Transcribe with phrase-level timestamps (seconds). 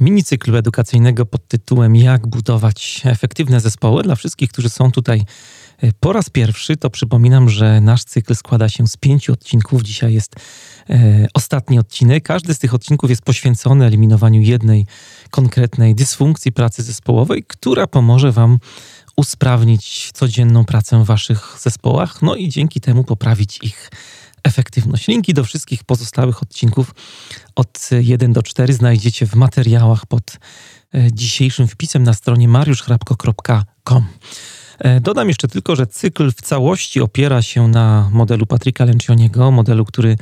[0.00, 4.02] minicyklu edukacyjnego pod tytułem Jak budować efektywne zespoły.
[4.02, 5.22] Dla wszystkich, którzy są tutaj
[5.78, 9.82] e, po raz pierwszy, to przypominam, że nasz cykl składa się z pięciu odcinków.
[9.82, 10.36] Dzisiaj jest
[10.90, 12.24] e, ostatni odcinek.
[12.24, 14.86] Każdy z tych odcinków jest poświęcony eliminowaniu jednej
[15.30, 18.58] konkretnej dysfunkcji pracy zespołowej, która pomoże Wam
[19.16, 23.90] usprawnić codzienną pracę w Waszych zespołach, no i dzięki temu poprawić ich
[24.44, 25.08] efektywność.
[25.08, 26.94] Linki do wszystkich pozostałych odcinków
[27.54, 30.38] od 1 do 4 znajdziecie w materiałach pod
[30.94, 34.04] e, dzisiejszym wpisem na stronie mariuszchrapko.com.
[34.78, 39.84] E, dodam jeszcze tylko, że cykl w całości opiera się na modelu Patryka Lencioniego, modelu,
[39.84, 40.16] który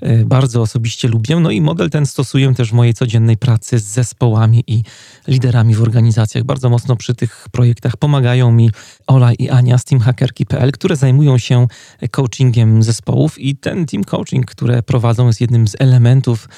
[0.00, 1.40] e, bardzo osobiście lubię.
[1.40, 4.82] No i model ten stosuję też w mojej codziennej pracy z zespołami i
[5.28, 6.44] liderami w organizacjach.
[6.44, 8.70] Bardzo mocno przy tych projektach pomagają mi
[9.06, 11.66] Ola i Ania z teamhackerki.pl, które zajmują się
[12.10, 16.48] coachingiem zespołów i ten team coaching, które prowadzą jest jednym z elementów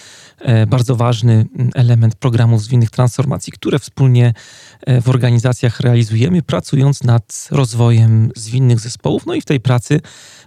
[0.66, 4.34] bardzo ważny element programów zwinnych transformacji, które wspólnie
[4.86, 9.26] e, w organizacjach realizujemy, pracując nad rozwojem zwinnych zespołów.
[9.26, 10.00] No i w tej pracy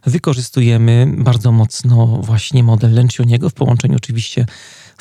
[0.05, 4.45] wykorzystujemy bardzo mocno właśnie model Lencioniego w połączeniu oczywiście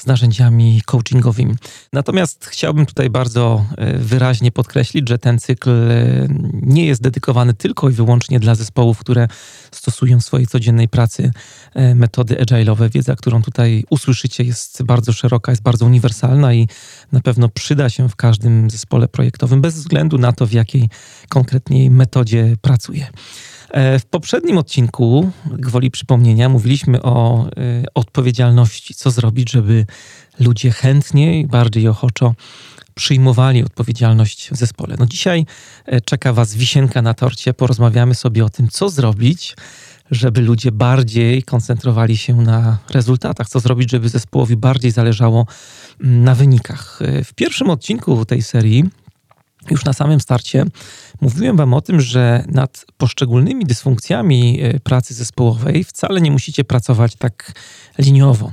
[0.03, 1.55] z narzędziami coachingowymi.
[1.93, 7.91] Natomiast chciałbym tutaj bardzo e, wyraźnie podkreślić, że ten cykl e, nie jest dedykowany tylko
[7.91, 9.29] i wyłącznie dla zespołów, które
[9.71, 11.33] stosują w swojej codziennej pracy
[11.75, 12.91] e, metody agile'owe.
[12.91, 16.69] Wiedza, którą tutaj usłyszycie, jest bardzo szeroka, jest bardzo uniwersalna i
[17.13, 20.89] na pewno przyda się w każdym zespole projektowym, bez względu na to, w jakiej
[21.29, 23.07] konkretnej metodzie pracuje.
[23.73, 28.95] E, w poprzednim odcinku, gwoli przypomnienia, mówiliśmy o y, odpowiedzialności.
[28.95, 29.87] Co zrobić, żeby
[30.41, 32.35] ludzie chętniej, bardziej ochoczo
[32.95, 34.97] przyjmowali odpowiedzialność w zespole.
[34.99, 35.47] No dzisiaj
[35.87, 37.55] e, czeka Was wisienka na torcie.
[37.55, 39.57] Porozmawiamy sobie o tym, co zrobić,
[40.11, 43.49] żeby ludzie bardziej koncentrowali się na rezultatach.
[43.49, 45.47] Co zrobić, żeby zespołowi bardziej zależało
[46.01, 46.99] mm, na wynikach.
[47.25, 48.85] W pierwszym odcinku tej serii
[49.71, 50.65] już na samym starcie
[51.21, 57.17] mówiłem Wam o tym, że nad poszczególnymi dysfunkcjami e, pracy zespołowej wcale nie musicie pracować
[57.17, 57.53] tak
[57.99, 58.53] liniowo.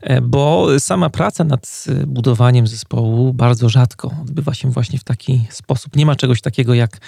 [0.00, 5.46] E, bo sama praca nad e, budowaniem zespołu bardzo rzadko odbywa się właśnie w taki
[5.50, 5.96] sposób.
[5.96, 6.98] Nie ma czegoś takiego jak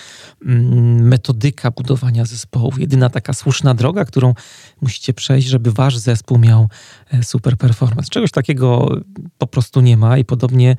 [0.47, 2.73] mm, metodyka budowania zespołu.
[2.79, 4.35] Jedyna taka słuszna droga, którą
[4.81, 6.69] musicie przejść, żeby wasz zespół miał
[7.13, 8.11] e, super performance.
[8.11, 8.97] Czegoś takiego
[9.39, 10.77] po prostu nie ma i podobnie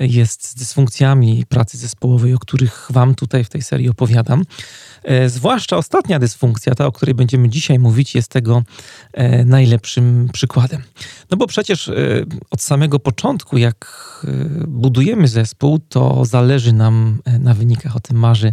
[0.00, 4.44] jest z dysfunkcjami pracy zespołowej, o których wam tutaj w tej serii opowiadam.
[5.26, 8.62] Zwłaszcza ostatnia dysfunkcja, ta, o której będziemy dzisiaj mówić, jest tego
[9.44, 10.82] najlepszym przykładem.
[11.30, 13.86] No bo przecież y, od samego początku, jak
[14.68, 17.96] budujemy zespół, to zależy nam e, na wynikach.
[17.96, 18.52] O tym marzy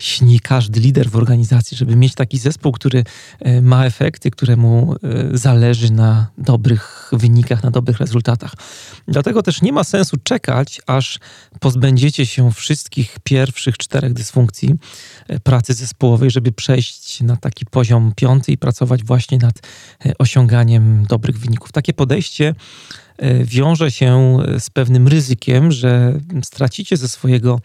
[0.00, 3.04] śni każdy lider w organizacji, żeby mieć taki zespół, który
[3.40, 8.54] e, ma efekty, któremu e, zależy na dobrych wynikach, na dobrych rezultatach.
[9.08, 11.18] Dlatego też nie ma sensu czekać, aż
[11.60, 14.74] pozbędziecie się wszystkich pierwszych czterech dysfunkcji
[15.42, 19.54] pracy zespołowej, żeby przejść na taki poziom piąty i pracować właśnie nad
[20.18, 21.72] osiąganiem dobrych wyników.
[21.72, 22.54] Takie podejście
[23.20, 27.60] E, wiąże się z pewnym ryzykiem, że stracicie ze swojego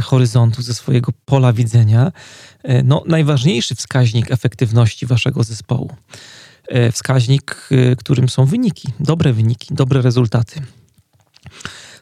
[0.00, 2.12] horyzontu, ze swojego pola widzenia
[2.62, 5.90] e, no, najważniejszy wskaźnik efektywności waszego zespołu.
[6.68, 10.62] E, wskaźnik, którym są wyniki, dobre wyniki, dobre rezultaty.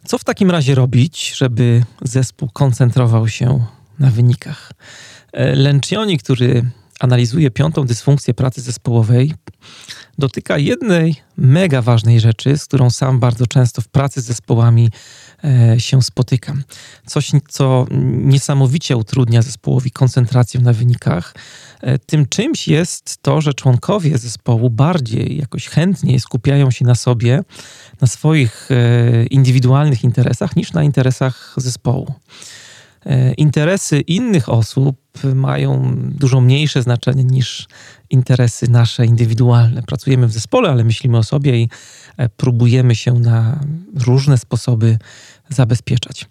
[0.05, 3.65] Co w takim razie robić, żeby zespół koncentrował się
[3.99, 4.73] na wynikach?
[5.55, 6.71] Lencioni, który
[7.01, 9.35] analizuje piątą dysfunkcję pracy zespołowej,
[10.19, 14.91] dotyka jednej mega ważnej rzeczy, z którą sam bardzo często w pracy z zespołami e,
[15.79, 16.63] się spotykam.
[17.07, 21.35] Coś, co niesamowicie utrudnia zespołowi koncentrację na wynikach.
[21.81, 27.43] E, tym czymś jest to, że członkowie zespołu bardziej jakoś chętniej skupiają się na sobie,
[28.01, 32.15] na swoich e, indywidualnych interesach niż na interesach zespołu.
[33.07, 34.97] E, interesy innych osób
[35.35, 37.69] mają dużo mniejsze znaczenie niż
[38.11, 39.83] interesy nasze indywidualne.
[39.83, 41.69] Pracujemy w zespole, ale myślimy o sobie i e,
[42.29, 43.61] próbujemy się na
[44.07, 44.99] różne sposoby
[45.49, 46.27] zabezpieczać.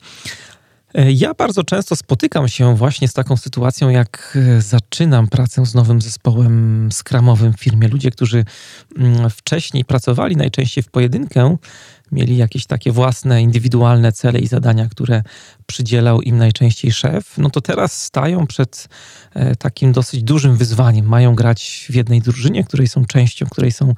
[0.94, 6.02] E, ja bardzo często spotykam się właśnie z taką sytuacją, jak zaczynam pracę z nowym
[6.02, 7.88] zespołem skramowym w firmie.
[7.88, 8.46] Ludzie, którzy
[8.98, 11.58] mm, wcześniej pracowali najczęściej w pojedynkę,
[12.12, 15.24] mieli jakieś takie własne, indywidualne cele i zadania, które
[15.70, 18.88] przydzielał im najczęściej szef, no to teraz stają przed
[19.34, 21.06] e, takim dosyć dużym wyzwaniem.
[21.06, 23.94] Mają grać w jednej drużynie, której są częścią, której są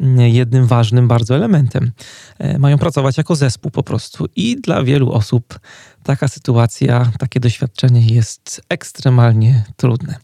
[0.00, 1.92] mm, jednym ważnym bardzo elementem.
[2.38, 4.26] E, mają pracować jako zespół po prostu.
[4.36, 5.58] I dla wielu osób
[6.02, 10.16] taka sytuacja, takie doświadczenie jest ekstremalnie trudne.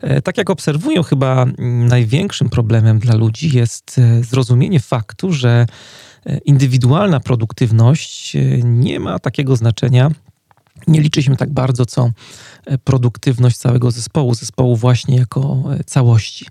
[0.00, 5.66] E, tak jak obserwują, chyba mm, największym problemem dla ludzi jest zrozumienie faktu, że
[6.44, 10.10] indywidualna produktywność nie ma takiego znaczenia
[10.86, 12.10] nie liczy się tak bardzo co
[12.66, 16.46] e, produktywność całego zespołu, zespołu właśnie jako e, całości.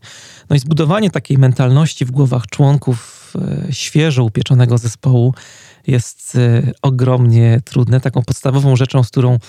[0.50, 3.34] No i zbudowanie takiej mentalności w głowach członków
[3.70, 5.34] e, świeżo upieczonego zespołu
[5.88, 6.38] jest
[6.82, 8.02] ogromnie trudne.
[8.02, 9.40] Taką podstawową rzeczą, z którą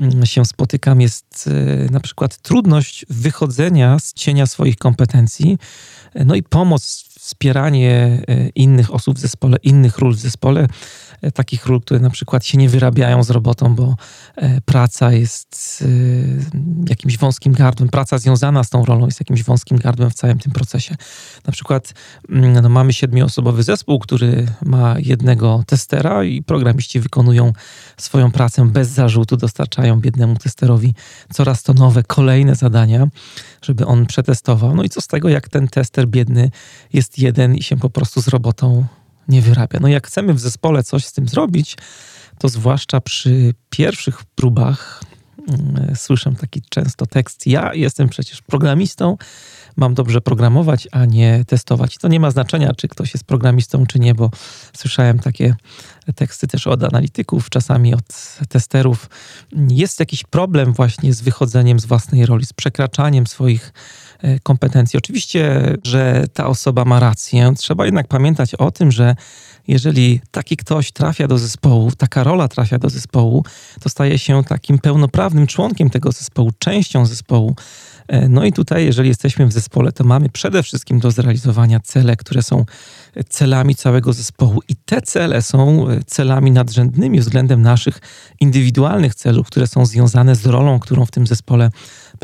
[0.00, 1.50] mm, się spotykam, jest
[1.90, 5.58] na przykład trudność wychodzenia z cienia swoich kompetencji,
[6.24, 8.22] no i pomoc, wspieranie
[8.54, 10.66] innych osób w zespole, innych ról w zespole
[11.32, 13.96] takich ról, które na przykład się nie wyrabiają z robotą, bo
[14.36, 19.78] e, praca jest e, jakimś wąskim gardłem, praca związana z tą rolą jest jakimś wąskim
[19.78, 20.96] gardłem w całym tym procesie.
[21.46, 21.94] Na przykład
[22.28, 27.52] mm, no, mamy siedmioosobowy zespół, który ma jednego testera i programiści wykonują
[27.96, 30.94] swoją pracę bez zarzutu, dostarczają biednemu testerowi
[31.32, 33.06] coraz to nowe, kolejne zadania,
[33.62, 34.74] żeby on przetestował.
[34.74, 36.50] No i co z tego, jak ten tester biedny
[36.92, 38.86] jest jeden i się po prostu z robotą
[39.28, 39.78] nie wyrabia.
[39.80, 41.76] No jak chcemy w zespole coś z tym zrobić,
[42.38, 45.02] to zwłaszcza przy pierwszych próbach
[45.48, 49.16] mm, słyszę taki często tekst: Ja jestem przecież programistą,
[49.76, 51.98] mam dobrze programować, a nie testować.
[51.98, 54.30] To nie ma znaczenia, czy ktoś jest programistą, czy nie, bo
[54.76, 55.54] słyszałem takie
[56.14, 59.10] teksty też od analityków, czasami od testerów.
[59.68, 63.72] Jest jakiś problem właśnie z wychodzeniem z własnej roli, z przekraczaniem swoich
[64.42, 64.98] kompetencji.
[64.98, 67.52] Oczywiście, że ta osoba ma rację.
[67.56, 69.16] Trzeba jednak pamiętać o tym, że
[69.68, 73.44] jeżeli taki ktoś trafia do zespołu, taka rola trafia do zespołu,
[73.80, 77.56] to staje się takim pełnoprawnym członkiem tego zespołu, częścią zespołu.
[78.08, 82.16] E, no i tutaj, jeżeli jesteśmy w zespole, to mamy przede wszystkim do zrealizowania cele,
[82.16, 82.64] które są
[83.28, 84.60] celami całego zespołu.
[84.68, 88.00] I te cele są e, celami nadrzędnymi względem naszych
[88.40, 91.70] indywidualnych celów, które są związane z rolą, którą w tym zespole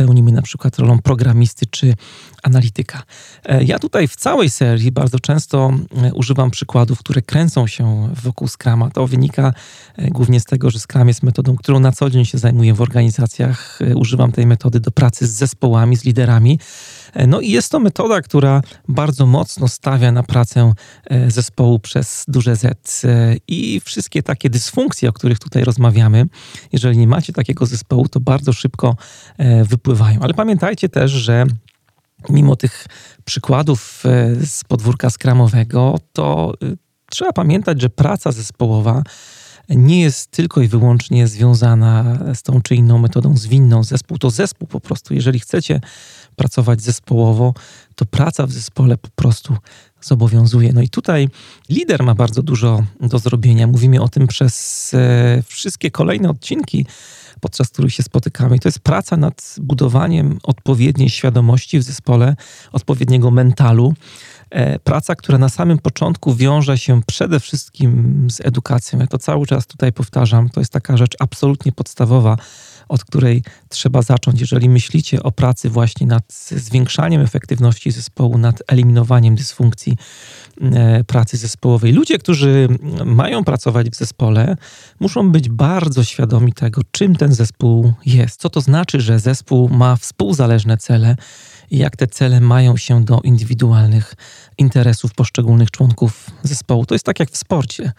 [0.00, 1.94] pełnimy, na przykład rolą programisty czy
[2.42, 3.02] analityka.
[3.44, 8.48] E, ja tutaj w całej serii bardzo często e, używam przykładów, które kręcą się wokół
[8.48, 8.90] Scrama.
[8.90, 9.52] To wynika
[9.98, 13.78] głównie z tego, że Scrum jest metodą, którą na co dzień się zajmuję w organizacjach.
[13.94, 16.58] Używam tej metody do pracy z zespołami, z liderami.
[17.26, 20.72] No i jest to metoda, która bardzo mocno stawia na pracę
[21.04, 23.04] e, zespołu przez duże Z.
[23.04, 26.26] E, I wszystkie takie dysfunkcje, o których tutaj rozmawiamy,
[26.72, 28.96] jeżeli nie macie takiego zespołu, to bardzo szybko
[29.38, 30.20] e, wypływają.
[30.20, 31.46] Ale pamiętajcie też, że
[32.28, 32.86] mimo tych
[33.24, 34.04] przykładów
[34.44, 36.54] z podwórka skramowego, to
[37.10, 39.02] trzeba pamiętać, że praca zespołowa
[39.70, 43.84] nie jest tylko i wyłącznie związana z tą czy inną metodą zwinną.
[43.84, 45.14] Zespół to zespół po prostu.
[45.14, 45.80] Jeżeli chcecie
[46.36, 47.54] pracować zespołowo,
[47.94, 49.56] to praca w zespole po prostu
[50.00, 50.72] zobowiązuje.
[50.72, 51.28] No i tutaj
[51.68, 53.66] lider ma bardzo dużo do zrobienia.
[53.66, 56.86] Mówimy o tym przez e, wszystkie kolejne odcinki,
[57.40, 58.58] podczas których się spotykamy.
[58.58, 62.36] To jest praca nad budowaniem odpowiedniej świadomości w zespole,
[62.72, 63.94] odpowiedniego mentalu.
[64.50, 68.98] E, praca, która na samym początku wiąże się przede wszystkim z edukacją.
[68.98, 70.48] Ja to cały czas tutaj powtarzam.
[70.48, 72.36] To jest taka rzecz absolutnie podstawowa
[72.90, 79.34] od której trzeba zacząć, jeżeli myślicie o pracy właśnie nad zwiększaniem efektywności zespołu, nad eliminowaniem
[79.34, 79.96] dysfunkcji
[80.62, 81.92] e, pracy zespołowej.
[81.92, 82.68] Ludzie, którzy
[83.04, 84.56] mają pracować w zespole,
[85.00, 88.40] muszą być bardzo świadomi tego, czym ten zespół jest.
[88.40, 91.16] Co to znaczy, że zespół ma współzależne cele
[91.70, 94.14] i jak te cele mają się do indywidualnych
[94.58, 96.86] interesów poszczególnych członków zespołu.
[96.86, 97.92] To jest tak jak w sporcie.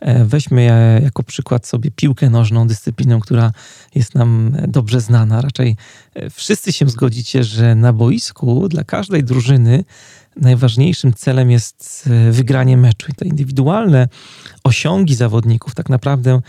[0.00, 0.64] E, weźmy
[1.02, 3.52] jako przykład sobie piłkę nożną, dyscyplinę, która
[3.94, 5.40] jest nam dobrze znana.
[5.40, 5.76] Raczej
[6.14, 9.84] e, wszyscy się zgodzicie, że na boisku dla każdej drużyny
[10.36, 13.06] najważniejszym celem jest e, wygranie meczu.
[13.10, 14.08] I te indywidualne
[14.64, 16.40] osiągi zawodników tak naprawdę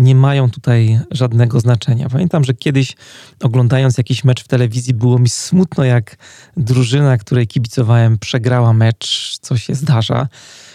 [0.00, 2.08] nie mają tutaj żadnego znaczenia.
[2.08, 2.96] Pamiętam, że kiedyś
[3.40, 6.16] oglądając jakiś mecz w telewizji było mi smutno, jak
[6.56, 10.28] drużyna, której kibicowałem, przegrała mecz, co się zdarza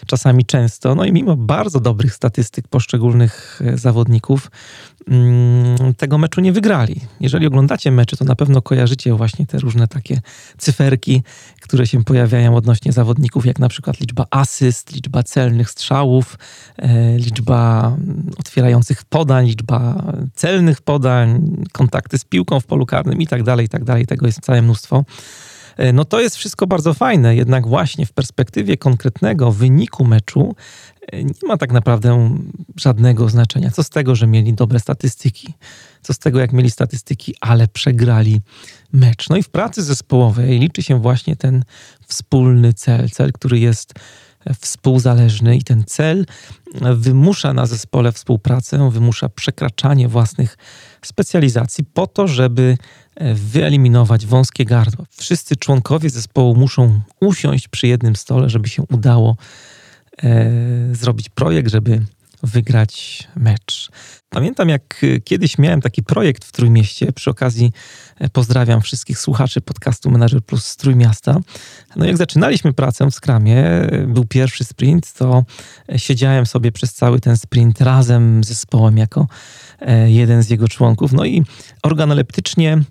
[0.06, 0.96] czasami często.
[0.96, 4.52] No i mimo bardzo dobrych statystyk poszczególnych e, zawodników,
[5.98, 7.02] tego meczu nie wygrali.
[7.20, 10.22] Jeżeli oglądacie mecze, to na pewno kojarzycie właśnie te różne takie
[10.58, 11.24] cyferki,
[11.62, 16.38] które się pojawiają odnośnie zawodników, jak na przykład liczba asyst, liczba celnych strzałów,
[16.78, 23.28] e, liczba mm, otwierających podań, liczba celnych podań, kontakty z piłką w polu karnym i
[23.28, 24.06] tak dalej, i tak dalej.
[24.06, 25.06] Tego jest całe mnóstwo.
[25.78, 30.56] E, no to jest wszystko bardzo fajne, jednak właśnie w perspektywie konkretnego wyniku meczu
[31.12, 32.38] e, nie ma tak naprawdę
[32.76, 33.72] żadnego znaczenia.
[33.72, 35.54] Co z tego, że mieli dobre statystyki?
[36.02, 38.42] Co z tego, jak mieli statystyki, ale przegrali
[38.94, 39.30] mecz?
[39.30, 41.64] No i w pracy zespołowej liczy się właśnie ten
[42.08, 43.94] wspólny cel, cel, który jest
[44.60, 46.26] współzależny i ten cel
[46.96, 50.58] wymusza na zespole współpracę, wymusza przekraczanie własnych
[51.02, 52.78] specjalizacji po to, żeby
[53.36, 55.06] wyeliminować wąskie gardła.
[55.10, 59.36] Wszyscy członkowie zespołu muszą usiąść przy jednym stole, żeby się udało
[60.24, 60.52] e,
[60.92, 62.02] zrobić projekt, żeby
[62.44, 63.90] wygrać mecz.
[64.30, 67.12] Pamiętam, jak kiedyś miałem taki projekt w Trójmieście.
[67.12, 67.72] Przy okazji
[68.20, 71.40] e, pozdrawiam wszystkich słuchaczy podcastu Manager Plus z Trójmiasta.
[71.96, 75.44] No jak zaczynaliśmy pracę w Skramie, e, był pierwszy sprint, to
[75.96, 79.28] siedziałem sobie przez cały ten sprint razem z zespołem jako
[79.82, 81.14] e, jeden z jego członków.
[81.14, 81.44] No i
[81.84, 82.82] organoleptycznie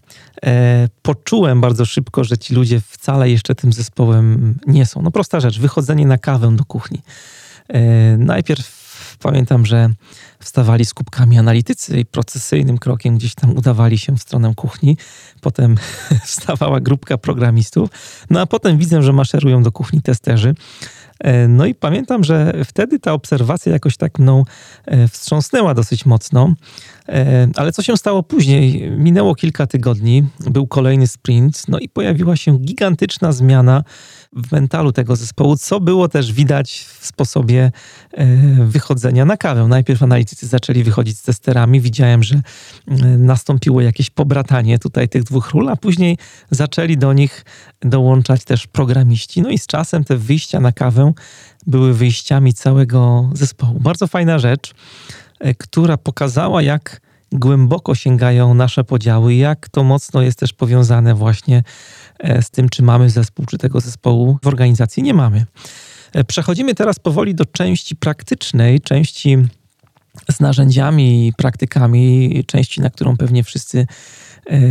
[1.02, 5.02] poczułem bardzo szybko, że ci ludzie wcale jeszcze tym zespołem nie są.
[5.02, 7.02] No prosta rzecz, wychodzenie na kawę do kuchni.
[8.18, 8.75] Najpierw
[9.22, 9.90] Pamiętam, że
[10.40, 14.96] wstawali z kubkami analitycy i procesyjnym krokiem gdzieś tam udawali się w stronę kuchni.
[15.40, 15.76] Potem
[16.26, 17.90] wstawała grupka programistów.
[18.30, 20.54] No a potem widzę, że maszerują do kuchni testerzy.
[21.20, 24.44] E, no i pamiętam, że wtedy ta obserwacja jakoś tak mną
[24.84, 26.54] e, wstrząsnęła dosyć mocno.
[27.08, 28.90] E, ale co się stało później?
[28.90, 33.84] Minęło kilka tygodni, był kolejny sprint, no i pojawiła się gigantyczna zmiana
[34.32, 37.72] w mentalu tego zespołu, co było też widać w sposobie
[38.64, 39.66] wychodzenia na kawę.
[39.68, 42.40] Najpierw analitycy zaczęli wychodzić z testerami, widziałem, że
[43.18, 46.18] nastąpiło jakieś pobratanie tutaj tych dwóch ról, a później
[46.50, 47.44] zaczęli do nich
[47.80, 49.42] dołączać też programiści.
[49.42, 51.12] No i z czasem te wyjścia na kawę
[51.66, 53.80] były wyjściami całego zespołu.
[53.80, 54.74] Bardzo fajna rzecz,
[55.40, 57.00] e, która pokazała, jak
[57.32, 61.62] głęboko sięgają nasze podziały, jak to mocno jest też powiązane właśnie
[62.18, 65.46] e, z tym, czy mamy zespół, czy tego zespołu w organizacji nie mamy.
[66.12, 69.36] E, przechodzimy teraz powoli do części praktycznej, części
[70.30, 73.86] z narzędziami i praktykami, części, na którą pewnie wszyscy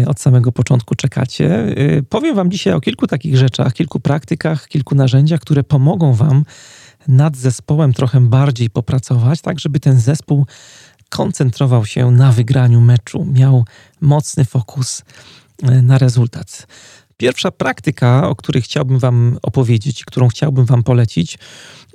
[0.08, 1.76] od samego początku czekacie.
[2.10, 6.46] Powiem Wam dzisiaj o kilku takich rzeczach, kilku praktykach, kilku narzędziach, które pomogą Wam
[7.08, 10.46] nad zespołem trochę bardziej popracować, tak żeby ten zespół
[11.16, 13.66] koncentrował się na wygraniu meczu, miał
[14.02, 15.04] mocny fokus
[15.64, 16.68] e, na rezultat.
[17.18, 21.38] Pierwsza praktyka, o której chciałbym Wam opowiedzieć, którą chciałbym Wam polecić,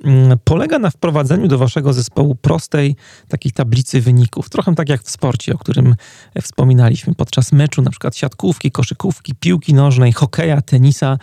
[0.05, 2.97] mm, polega na wprowadzeniu do Waszego zespołu prostej
[3.29, 4.51] takiej tablicy wyników.
[4.51, 5.95] Trochę tak jak w sporcie, o którym
[6.43, 11.19] wspominaliśmy podczas meczu, na przykład siatkówki, koszykówki, piłki nożnej, hokeja, tenisa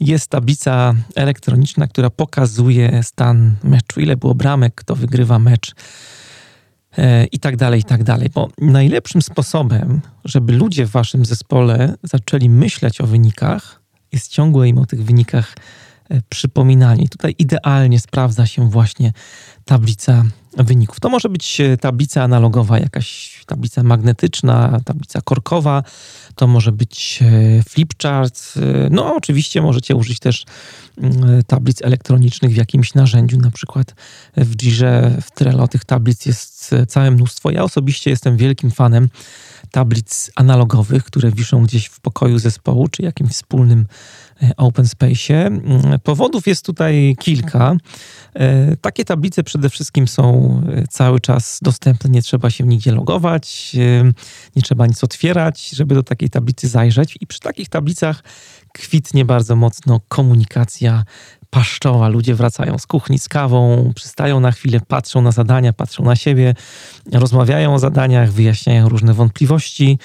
[0.00, 5.74] jest tablica elektroniczna, która pokazuje stan meczu, ile było bramek, kto wygrywa mecz
[7.32, 8.28] i tak dalej, i tak dalej.
[8.34, 14.78] Bo najlepszym sposobem, żeby ludzie w waszym zespole zaczęli myśleć o wynikach, jest ciągłe im
[14.78, 15.60] o tych wynikach e,
[16.28, 17.04] przypominanie.
[17.04, 19.12] I tutaj idealnie sprawdza się właśnie
[19.64, 20.24] tablica
[20.56, 21.00] wyników.
[21.00, 25.82] To może być e, tablica analogowa, jakaś tablica magnetyczna, tablica korkowa,
[26.34, 28.54] to może być e, flipchart.
[28.56, 28.60] E,
[28.90, 30.44] no, oczywiście możecie użyć też
[30.98, 33.94] mm, tablic elektronicznych w jakimś narzędziu, na przykład
[34.36, 37.50] w Jirze, w Trello tych tablic jest całe mnóstwo.
[37.50, 39.08] Ja osobiście jestem wielkim fanem
[39.70, 43.86] tablic analogowych, które wiszą gdzieś w pokoju zespołu, czy jakimś wspólnym
[44.56, 45.46] open space.
[45.46, 45.62] Mm,
[46.02, 47.76] powodów jest tutaj kilka.
[48.34, 53.76] E, takie tablice przede wszystkim są e, cały czas dostępne, nie trzeba się nigdzie logować,
[53.78, 54.12] e,
[54.56, 57.18] nie trzeba nic otwierać, żeby do takiej tablicy zajrzeć.
[57.20, 58.22] I przy takich tablicach
[58.72, 61.04] kwitnie bardzo mocno komunikacja
[61.56, 62.08] paszczoła.
[62.08, 66.54] Ludzie wracają z kuchni z kawą, przystają na chwilę, patrzą na zadania, patrzą na siebie,
[67.12, 69.98] rozmawiają o zadaniach, wyjaśniają różne wątpliwości,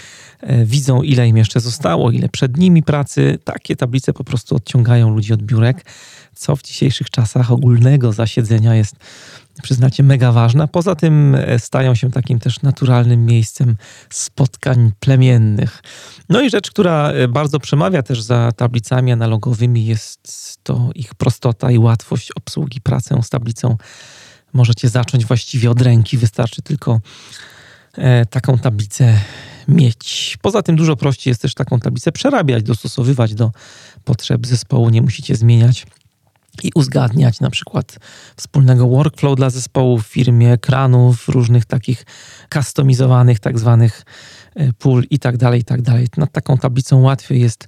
[0.65, 3.39] widzą ile im jeszcze zostało, ile przed nimi pracy.
[3.43, 5.85] Takie tablice po prostu odciągają ludzi od biurek
[6.35, 8.95] co w dzisiejszych czasach ogólnego zasiedzenia jest,
[9.63, 10.67] przyznacie, mega ważne.
[10.67, 13.77] Poza tym e, stają się takim też naturalnym miejscem
[14.09, 15.83] spotkań plemiennych.
[16.29, 21.71] No i rzecz, która e, bardzo przemawia też za tablicami analogowymi, jest to ich prostota
[21.71, 22.81] i łatwość obsługi.
[22.81, 23.77] Pracę z tablicą
[24.53, 26.99] możecie zacząć właściwie od ręki, wystarczy tylko
[27.93, 29.19] e, taką tablicę
[29.67, 30.37] mieć.
[30.41, 33.51] Poza tym dużo prościej jest też taką tablicę przerabiać, dostosowywać do
[34.03, 34.89] potrzeb zespołu.
[34.89, 35.85] Nie musicie zmieniać
[36.63, 37.97] i uzgadniać na przykład
[38.35, 42.05] wspólnego workflow dla zespołu w firmie, ekranów, różnych takich
[42.53, 44.03] customizowanych tak zwanych
[44.55, 46.07] e, pól i tak dalej, i tak dalej.
[46.17, 47.67] Nad taką tablicą łatwiej jest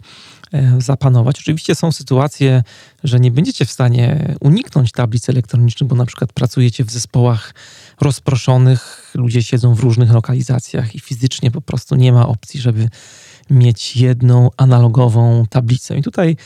[0.54, 1.40] e, zapanować.
[1.40, 2.64] Oczywiście są sytuacje,
[3.04, 7.54] że nie będziecie w stanie uniknąć tablic elektronicznych, bo na przykład pracujecie w zespołach
[8.02, 12.90] rozproszonych, ludzie siedzą w różnych lokalizacjach i fizycznie po prostu nie ma opcji, żeby
[13.50, 15.98] mieć jedną analogową tablicę.
[15.98, 16.38] I tutaj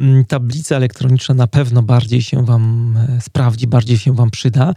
[0.00, 4.74] mm, tablica elektroniczna na pewno bardziej się Wam e, sprawdzi, bardziej się Wam przyda.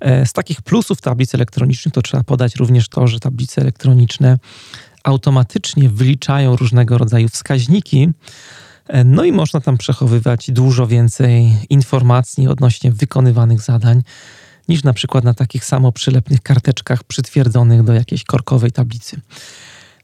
[0.00, 4.38] E, z takich plusów tablic elektronicznych to trzeba podać również to, że tablice elektroniczne
[5.04, 8.08] automatycznie wyliczają różnego rodzaju wskaźniki.
[8.88, 14.02] E, no i można tam przechowywać dużo więcej informacji odnośnie wykonywanych zadań
[14.68, 19.20] niż na przykład na takich samo przylepnych karteczkach przytwierdzonych do jakiejś korkowej tablicy.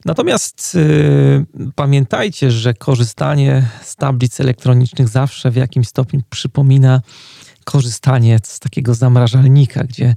[0.05, 7.01] Natomiast yy, pamiętajcie, że korzystanie z tablic elektronicznych zawsze w jakimś stopniu przypomina
[7.63, 10.15] korzystanie z takiego zamrażalnika, gdzie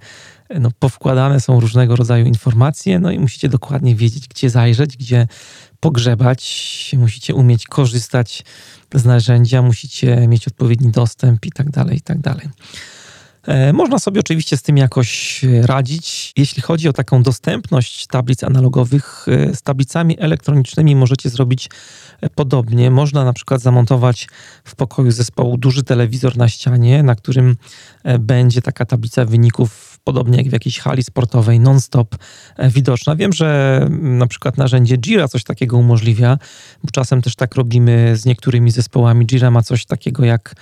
[0.60, 5.28] no, powkładane są różnego rodzaju informacje, no i musicie dokładnie wiedzieć, gdzie zajrzeć, gdzie
[5.80, 8.44] pogrzebać, musicie umieć korzystać
[8.94, 12.48] z narzędzia, musicie mieć odpowiedni dostęp i tak dalej, i tak dalej.
[13.46, 16.32] E, można sobie oczywiście z tym jakoś radzić.
[16.36, 21.68] Jeśli chodzi o taką dostępność tablic analogowych, e, z tablicami elektronicznymi możecie zrobić
[22.20, 22.90] e, podobnie.
[22.90, 24.28] Można na przykład zamontować
[24.64, 27.56] w pokoju zespołu duży telewizor na ścianie, na którym
[28.18, 32.16] będzie taka tablica wyników podobnie jak w jakiejś hali sportowej, non-stop
[32.58, 33.16] widoczna.
[33.16, 36.38] Wiem, że mm, na przykład narzędzie Jira coś takiego umożliwia,
[36.84, 39.26] bo czasem też tak robimy z niektórymi zespołami.
[39.26, 40.54] Jira ma coś takiego jak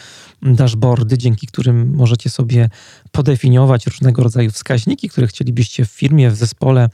[0.44, 2.70] dashboardy, dzięki którym możecie sobie
[3.12, 6.88] podefiniować różnego rodzaju wskaźniki, które chcielibyście w firmie, w zespole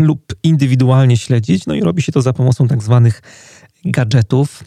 [0.00, 1.66] lub indywidualnie śledzić.
[1.66, 3.22] No i robi się to za pomocą tak zwanych
[3.84, 4.64] gadżetów.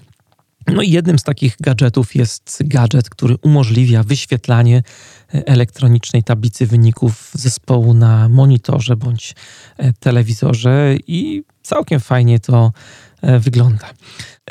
[0.68, 4.84] No i jednym z takich gadżetów jest gadżet, który umożliwia wyświetlanie
[5.34, 9.36] elektronicznej tablicy wyników zespołu na monitorze bądź
[9.78, 12.72] e, telewizorze i całkiem fajnie to
[13.22, 13.90] e, wygląda.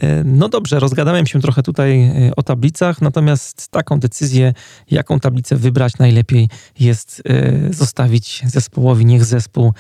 [0.00, 4.54] E, no dobrze, rozgadałem się trochę tutaj o tablicach, natomiast taką decyzję,
[4.90, 7.22] jaką tablicę wybrać, najlepiej jest
[7.70, 9.72] zostawić zespołowi, niech zespół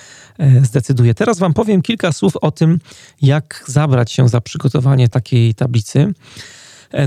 [0.62, 1.14] zdecyduje.
[1.14, 2.78] Teraz Wam powiem kilka słów o tym,
[3.22, 6.12] jak zabrać się za przygotowanie takiej tablicy.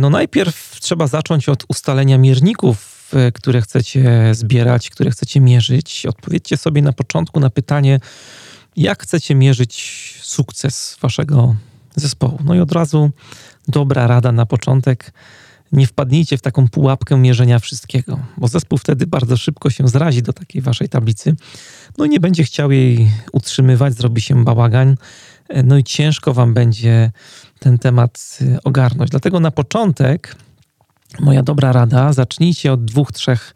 [0.02, 6.06] No najpierw trzeba zacząć od ustalenia mierników E, które chcecie zbierać, które chcecie mierzyć.
[6.06, 8.00] Odpowiedzcie sobie na początku na pytanie,
[8.76, 11.56] jak chcecie mierzyć sukces waszego
[11.96, 12.40] zespołu.
[12.46, 13.10] No i od razu
[13.68, 15.14] dobra rada na początek.
[15.72, 20.34] Nie wpadnijcie w taką pułapkę mierzenia wszystkiego, bo zespół wtedy bardzo szybko się zrazi do
[20.34, 21.36] takiej waszej tablicy.
[21.98, 24.96] No i nie będzie chciał jej utrzymywać, zrobi się bałagan.
[25.64, 27.12] No i ciężko wam będzie
[27.60, 29.12] ten temat e, ogarnąć.
[29.12, 30.36] Dlatego na początek
[31.20, 33.54] moja dobra rada, zacznijcie od dwóch, trzech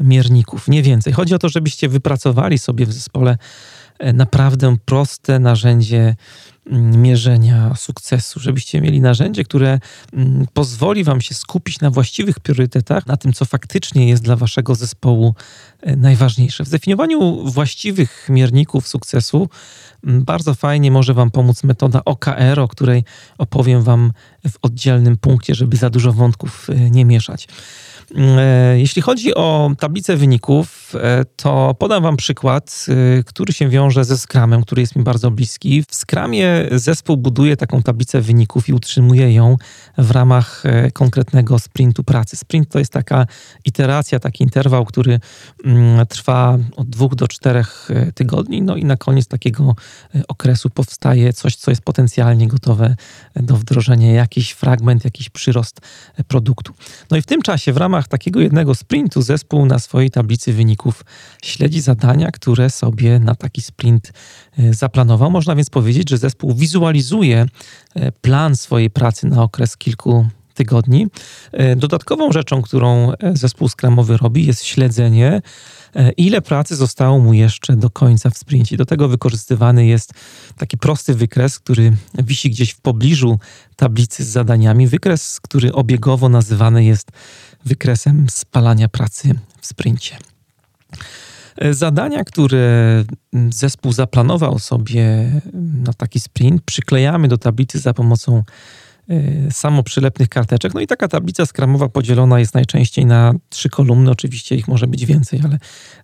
[0.00, 1.12] mierników, nie więcej.
[1.12, 3.38] Chodzi o to, żebyście wypracowali sobie w zespole
[3.98, 6.16] e, naprawdę proste narzędzie
[6.70, 9.80] mierzenia sukcesu, żebyście mieli narzędzie, które
[10.12, 14.74] mm, pozwoli Wam się skupić na właściwych priorytetach, na tym, co faktycznie jest dla Waszego
[14.74, 15.34] zespołu
[15.82, 16.64] e, najważniejsze.
[16.64, 19.48] W zdefiniowaniu właściwych mierników sukcesu
[20.04, 23.04] mm, bardzo fajnie może Wam pomóc metoda OKR, o której
[23.38, 24.12] opowiem Wam
[24.48, 27.48] w oddzielnym punkcie, żeby za dużo wątków e, nie mieszać.
[28.16, 32.86] E, jeśli chodzi o tablicę wyników, e, to podam Wam przykład,
[33.18, 35.82] e, który się wiąże ze Scrumem, który jest mi bardzo bliski.
[35.82, 39.56] W Scrumie zespół buduje taką tablicę wyników i utrzymuje ją
[39.98, 40.62] w ramach
[40.92, 42.36] konkretnego sprintu pracy.
[42.36, 43.26] Sprint to jest taka
[43.64, 45.20] iteracja, taki interwał, który
[45.64, 49.74] mm, trwa od dwóch do czterech tygodni, no i na koniec takiego
[50.28, 52.96] okresu powstaje coś, co jest potencjalnie gotowe
[53.36, 55.80] do wdrożenia, jakiś fragment, jakiś przyrost
[56.28, 56.72] produktu.
[57.10, 60.52] No i w tym czasie, w ramach ramach takiego jednego sprintu zespół na swojej tablicy
[60.52, 61.04] wyników
[61.42, 64.12] śledzi zadania, które sobie na taki sprint
[64.58, 65.30] e, zaplanował.
[65.30, 67.46] Można więc powiedzieć, że zespół wizualizuje
[67.94, 71.06] e, plan swojej pracy na okres kilku tygodni.
[71.52, 75.42] E, dodatkową rzeczą, którą zespół skramowy robi, jest śledzenie,
[76.16, 78.76] ile pracy zostało mu jeszcze do końca w sprincie.
[78.76, 80.12] Do tego wykorzystywany jest
[80.56, 83.38] taki prosty wykres, który wisi gdzieś w pobliżu
[83.76, 84.86] tablicy z zadaniami.
[84.86, 87.08] Wykres, który obiegowo nazywany jest
[87.64, 90.16] wykresem spalania pracy w sprincie.
[91.70, 93.04] Zadania, które
[93.50, 98.42] zespół zaplanował sobie na taki sprint, przyklejamy do tablicy za pomocą
[99.50, 100.74] samoprzylepnych karteczek.
[100.74, 104.10] No i taka tablica skramowa podzielona jest najczęściej na trzy kolumny.
[104.10, 105.58] Oczywiście ich może być więcej, ale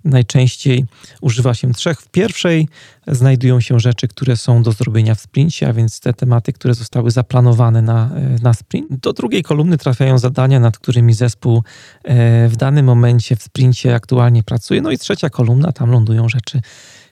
[0.04, 0.84] najczęściej
[1.20, 2.00] używa się trzech.
[2.00, 2.68] W pierwszej
[3.06, 7.10] znajdują się rzeczy, które są do zrobienia w sprincie, a więc te tematy, które zostały
[7.10, 9.00] zaplanowane na, y, na sprint.
[9.00, 11.62] Do drugiej kolumny trafiają zadania, nad którymi zespół y,
[12.48, 14.82] w danym momencie w sprincie aktualnie pracuje.
[14.82, 16.60] No i trzecia kolumna, tam lądują rzeczy,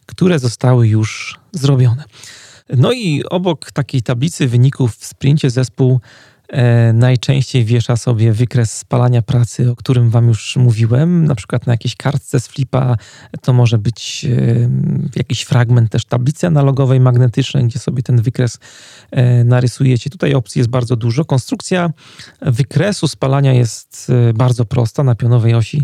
[0.07, 2.05] które zostały już zrobione.
[2.77, 6.01] No i obok takiej tablicy wyników w sprincie zespół
[6.49, 11.25] e, najczęściej wiesza sobie wykres spalania pracy, o którym Wam już mówiłem.
[11.25, 12.97] Na przykład na jakiejś kartce z flipa
[13.43, 14.69] to może być e,
[15.17, 18.59] jakiś fragment też tablicy analogowej, magnetycznej, gdzie sobie ten wykres
[19.11, 20.11] e, narysujecie.
[20.11, 21.25] Tutaj opcji jest bardzo dużo.
[21.25, 21.91] Konstrukcja
[22.43, 25.05] wykresu spalania jest e, bardzo prosta.
[25.05, 25.83] Na pionowej osi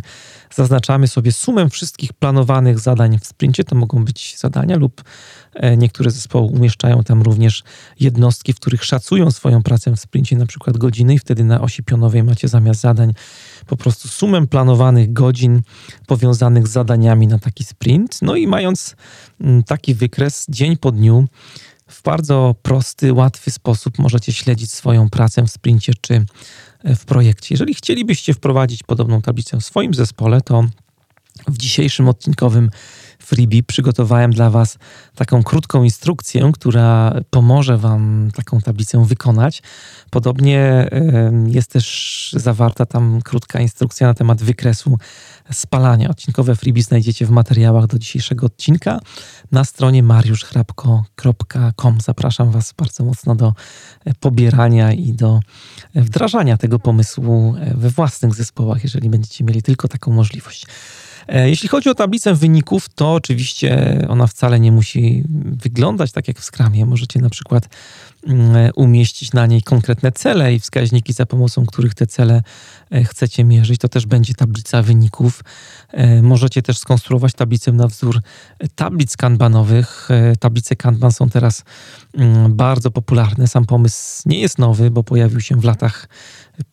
[0.55, 3.65] zaznaczamy sobie sumę wszystkich planowanych zadań w sprincie.
[3.65, 5.05] To mogą być zadania lub
[5.77, 7.63] niektóre zespoły umieszczają tam również
[8.01, 11.83] jednostki, w których szacują swoją pracę w sprincie, na przykład godziny i wtedy na osi
[11.83, 13.13] pionowej macie zamiast zadań
[13.67, 15.63] po prostu sumę planowanych godzin
[16.07, 18.19] powiązanych z zadaniami na taki sprint.
[18.23, 18.97] No i mając
[19.41, 21.29] mm, taki wykres dzień po dniu,
[21.89, 26.27] w bardzo prosty, łatwy sposób możecie śledzić swoją pracę w sprincie czy
[26.85, 27.47] w projekcie.
[27.51, 30.65] Jeżeli chcielibyście wprowadzić podobną tablicę w swoim zespole, to
[31.49, 32.71] w dzisiejszym odcinkowym
[33.25, 34.79] freebie przygotowałem dla Was
[35.15, 39.63] taką krótką instrukcję, która pomoże Wam taką tablicę wykonać.
[40.11, 40.91] Podobnie
[41.47, 44.99] jest też zawarta tam krótka instrukcja na temat wykresu
[45.53, 46.09] spalania.
[46.09, 49.01] Odcinkowe freebie znajdziecie w materiałach do dzisiejszego odcinka
[49.53, 52.01] na stronie mariuszchrapko.com.
[52.01, 53.53] Zapraszam Was bardzo mocno do
[54.21, 55.41] pobierania i do
[55.95, 60.67] wdrażania tego pomysłu we własnych zespołach, jeżeli będziecie mieli tylko taką możliwość.
[61.29, 65.25] E, jeśli chodzi o tablicę wyników, to oczywiście ona wcale nie musi
[65.63, 66.87] wyglądać tak jak w Scrumie.
[66.87, 67.69] Możecie na przykład
[68.27, 72.43] mm, umieścić na niej konkretne cele i wskaźniki, za pomocą których te cele
[72.91, 73.81] e, chcecie mierzyć.
[73.81, 75.45] To też będzie tablica wyników.
[75.93, 78.21] E, możecie też skonstruować tablicę na wzór
[78.75, 80.09] tablic kanbanowych.
[80.41, 81.65] Tablice kanban są teraz
[82.15, 83.47] mm, bardzo popularne.
[83.47, 86.09] Sam pomysł nie jest nowy, bo pojawił się w latach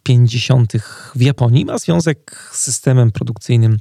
[0.04, 0.74] 50.
[1.16, 1.66] w Japonii.
[1.66, 3.78] Ma związek z systemem produkcyjnym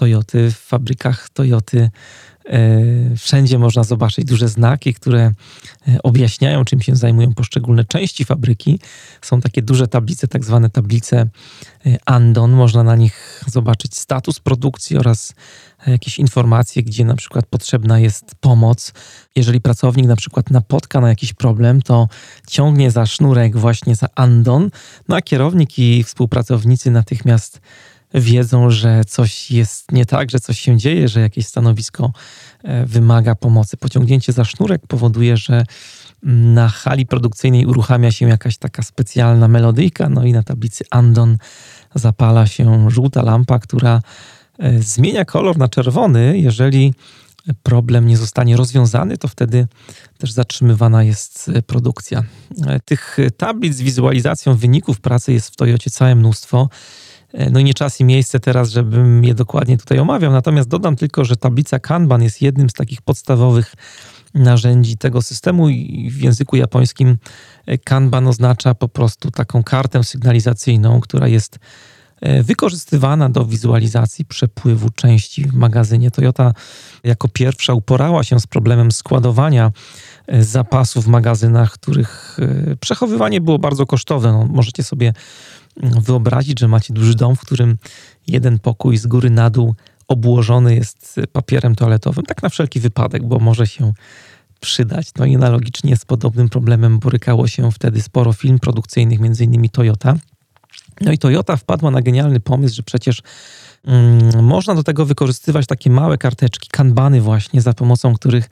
[0.00, 1.90] Toyoty, w fabrykach Toyoty
[2.46, 2.60] e,
[3.16, 5.20] wszędzie można zobaczyć duże znaki, które
[5.88, 8.80] e, objaśniają, czym się zajmują poszczególne części fabryki.
[9.22, 11.28] Są takie duże tablice, tak zwane tablice
[11.86, 12.52] e, Andon.
[12.52, 15.34] Można na nich zobaczyć status produkcji oraz
[15.86, 18.92] jakieś informacje, gdzie na przykład potrzebna jest pomoc.
[19.36, 22.08] Jeżeli pracownik na przykład napotka na jakiś problem, to
[22.48, 24.70] ciągnie za sznurek właśnie za Andon,
[25.08, 27.60] no a kierownik i współpracownicy natychmiast
[28.14, 32.12] wiedzą, że coś jest nie tak, że coś się dzieje, że jakieś stanowisko
[32.62, 33.76] e, wymaga pomocy.
[33.76, 35.64] Pociągnięcie za sznurek powoduje, że
[36.22, 41.38] na hali produkcyjnej uruchamia się jakaś taka specjalna melodyjka, no i na tablicy Andon
[41.94, 44.02] zapala się żółta lampa, która
[44.58, 46.38] e, zmienia kolor na czerwony.
[46.38, 46.94] Jeżeli
[47.62, 49.66] problem nie zostanie rozwiązany, to wtedy
[50.18, 52.22] też zatrzymywana jest e, produkcja.
[52.84, 56.68] Tych tablic z wizualizacją wyników pracy jest w Toyocie całe mnóstwo.
[57.32, 60.32] E, no i nie czas i miejsce teraz, żebym je dokładnie tutaj omawiał.
[60.32, 63.74] Natomiast dodam tylko, że tablica Kanban jest jednym z takich podstawowych
[64.34, 67.16] narzędzi tego systemu i w języku japońskim
[67.66, 71.58] e, Kanban oznacza po prostu taką kartę sygnalizacyjną, która jest
[72.20, 76.10] e, wykorzystywana do wizualizacji przepływu części w magazynie.
[76.10, 76.52] Toyota
[77.04, 79.72] jako pierwsza uporała się z problemem składowania
[80.40, 82.38] zapasów w magazynach, których
[82.80, 84.32] przechowywanie było bardzo kosztowne.
[84.32, 85.12] No, możecie sobie
[85.76, 87.76] wyobrazić, że macie duży dom, w którym
[88.26, 89.74] jeden pokój z góry na dół
[90.08, 93.92] obłożony jest papierem toaletowym, tak na wszelki wypadek, bo może się
[94.60, 95.10] przydać.
[95.18, 100.16] No i analogicznie z podobnym problemem borykało się wtedy sporo firm produkcyjnych, między innymi Toyota.
[101.00, 103.22] No i Toyota wpadła na genialny pomysł, że przecież
[103.84, 108.50] mm, można do tego wykorzystywać takie małe karteczki, kanbany właśnie, za pomocą których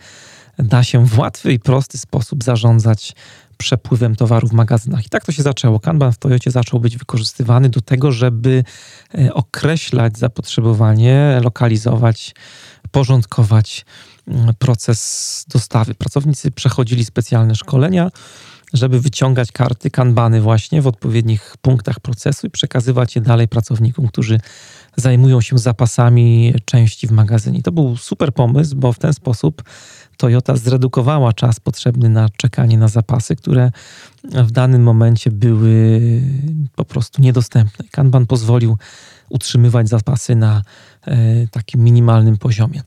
[0.59, 3.14] da się w łatwy i prosty sposób zarządzać
[3.59, 5.07] przepływem towarów w magazynach.
[5.07, 5.81] I tak to się zaczęło.
[5.81, 8.64] Kanban w Toyocie zaczął być wykorzystywany do tego, żeby
[9.14, 12.35] e, określać zapotrzebowanie, lokalizować,
[12.90, 13.85] porządkować
[14.29, 15.94] mm, proces dostawy.
[15.94, 18.11] Pracownicy przechodzili specjalne szkolenia,
[18.73, 24.40] żeby wyciągać karty, kanbany właśnie w odpowiednich punktach procesu i przekazywać je dalej pracownikom, którzy
[24.97, 27.62] zajmują się zapasami części w magazynie.
[27.62, 29.62] To był super pomysł, bo w ten sposób
[30.18, 33.70] Toyota zredukowała czas potrzebny na czekanie na zapasy, które
[34.24, 36.00] w danym momencie były
[36.76, 37.85] po prostu niedostępne.
[37.90, 38.78] Kanban pozwolił
[39.28, 40.62] utrzymywać zapasy na
[41.07, 42.83] e, takim minimalnym poziomie.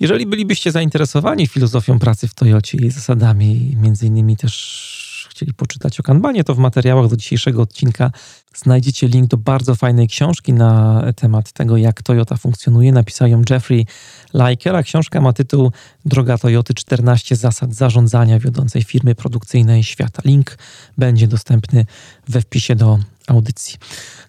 [0.00, 5.01] Jeżeli bylibyście zainteresowani filozofią pracy w Toyocie i zasadami, między innymi też
[5.42, 8.10] chcieli poczytać o kanbanie, to w materiałach do dzisiejszego odcinka
[8.54, 12.92] znajdziecie link do bardzo fajnej książki na temat tego, jak Toyota funkcjonuje.
[12.92, 13.86] Napisał ją Jeffrey
[14.34, 15.72] Liker, książka ma tytuł
[16.04, 20.22] Droga Toyoty 14 zasad zarządzania wiodącej firmy produkcyjnej świata.
[20.24, 20.58] Link
[20.98, 21.86] będzie dostępny
[22.28, 23.78] we wpisie do audycji.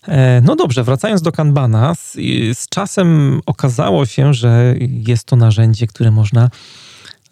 [0.08, 2.14] E, no dobrze, wracając do Kanbana, z,
[2.58, 4.76] z czasem okazało się, że
[5.08, 6.50] jest to narzędzie, które można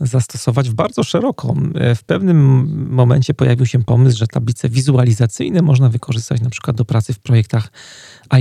[0.01, 1.55] zastosować bardzo szeroko.
[1.95, 7.13] W pewnym momencie pojawił się pomysł, że tablice wizualizacyjne można wykorzystać na przykład do pracy
[7.13, 7.71] w projektach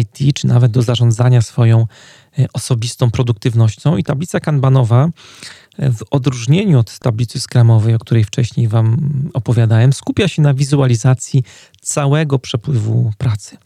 [0.01, 1.87] IT, czy nawet do zarządzania swoją
[2.39, 3.97] e, osobistą produktywnością.
[3.97, 5.09] I tablica kanbanowa,
[5.79, 8.97] e, w odróżnieniu od tablicy skramowej, o której wcześniej Wam
[9.35, 11.45] opowiadałem, skupia się na wizualizacji
[11.81, 13.57] całego przepływu pracy.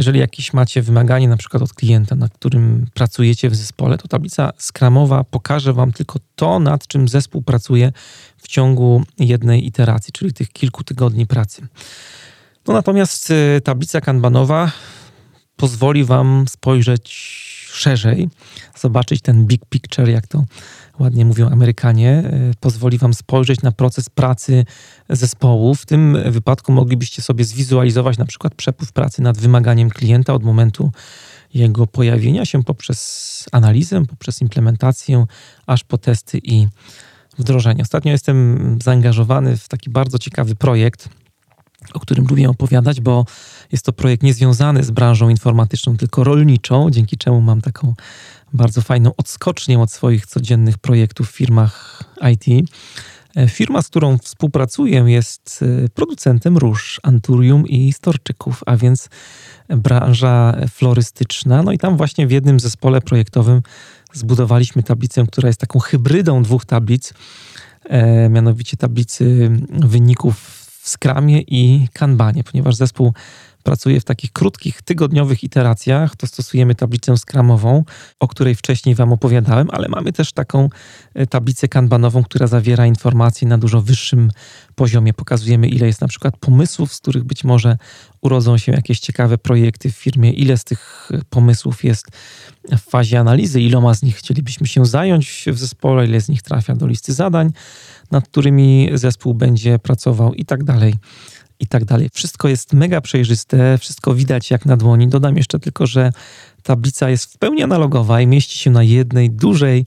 [0.00, 4.52] Jeżeli jakieś macie wymaganie na przykład od klienta, nad którym pracujecie w zespole, to tablica
[4.58, 7.92] skramowa pokaże Wam tylko to, nad czym zespół pracuje
[8.36, 11.66] w ciągu jednej iteracji, czyli tych kilku tygodni pracy.
[12.66, 14.72] No natomiast y, tablica kanbanowa
[15.56, 17.12] pozwoli Wam spojrzeć
[17.72, 18.28] szerzej,
[18.78, 20.44] zobaczyć ten big picture, jak to
[21.00, 24.64] ładnie mówią Amerykanie, e, pozwoli Wam spojrzeć na proces pracy
[25.08, 25.74] zespołu.
[25.74, 30.92] W tym wypadku moglibyście sobie zwizualizować na przykład przepływ pracy nad wymaganiem klienta od momentu
[31.54, 35.26] jego pojawienia się poprzez analizę, poprzez implementację,
[35.66, 36.68] aż po testy i
[37.38, 37.82] wdrożenie.
[37.82, 41.08] Ostatnio jestem zaangażowany w taki bardzo ciekawy projekt,
[41.94, 43.24] o którym lubię opowiadać, bo
[43.72, 47.94] jest to projekt niezwiązany z branżą informatyczną, tylko rolniczą, dzięki czemu mam taką
[48.52, 52.68] bardzo fajną odskocznię od swoich codziennych projektów w firmach IT.
[53.36, 59.08] E, firma, z którą współpracuję, jest e, producentem róż, anturium i storczyków, a więc
[59.68, 61.62] branża florystyczna.
[61.62, 63.62] No i tam właśnie w jednym zespole projektowym
[64.12, 67.14] zbudowaliśmy tablicę, która jest taką hybrydą dwóch tablic,
[67.84, 73.12] e, mianowicie tablicy wyników w Scrumie i Kanbanie, ponieważ zespół
[73.70, 77.84] pracuje w takich krótkich, tygodniowych iteracjach, to stosujemy tablicę skramową,
[78.20, 80.68] o której wcześniej Wam opowiadałem, ale mamy też taką
[81.14, 84.30] e, tablicę kanbanową, która zawiera informacje na dużo wyższym
[84.74, 85.14] poziomie.
[85.14, 87.78] Pokazujemy, ile jest na przykład pomysłów, z których być może
[88.20, 92.06] urodzą się jakieś ciekawe projekty w firmie, ile z tych e, pomysłów jest
[92.70, 96.74] w fazie analizy, iloma z nich chcielibyśmy się zająć w zespole, ile z nich trafia
[96.74, 97.50] do listy zadań,
[98.10, 100.34] nad którymi zespół będzie pracował?
[100.34, 100.94] I tak dalej
[101.60, 102.10] i tak dalej.
[102.12, 105.08] Wszystko jest mega przejrzyste, wszystko widać jak na dłoni.
[105.08, 106.12] Dodam jeszcze tylko, że
[106.62, 109.86] tablica jest w pełni analogowa i mieści się na jednej dużej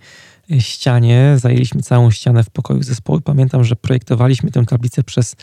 [0.52, 1.36] e, ścianie.
[1.38, 3.22] Zajęliśmy całą ścianę w pokoju zespołu.
[3.22, 5.36] Pamiętam, że projektowaliśmy tę tablicę przez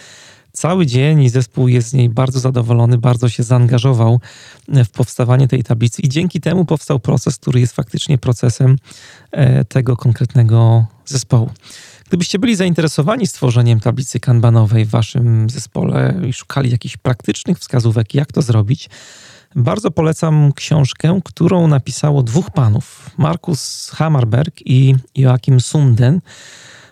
[0.52, 4.20] cały dzień i zespół jest z niej bardzo zadowolony, bardzo się zaangażował
[4.68, 8.76] e, w powstawanie tej tablicy i dzięki temu powstał proces, który jest faktycznie procesem
[9.30, 11.50] e, tego konkretnego zespołu.
[12.10, 18.32] Gdybyście byli zainteresowani stworzeniem tablicy kanbanowej w waszym zespole i szukali jakichś praktycznych wskazówek, jak
[18.32, 18.90] to zrobić,
[19.56, 26.20] bardzo polecam książkę, którą napisało dwóch panów: Markus Hammerberg i Joachim Sunden.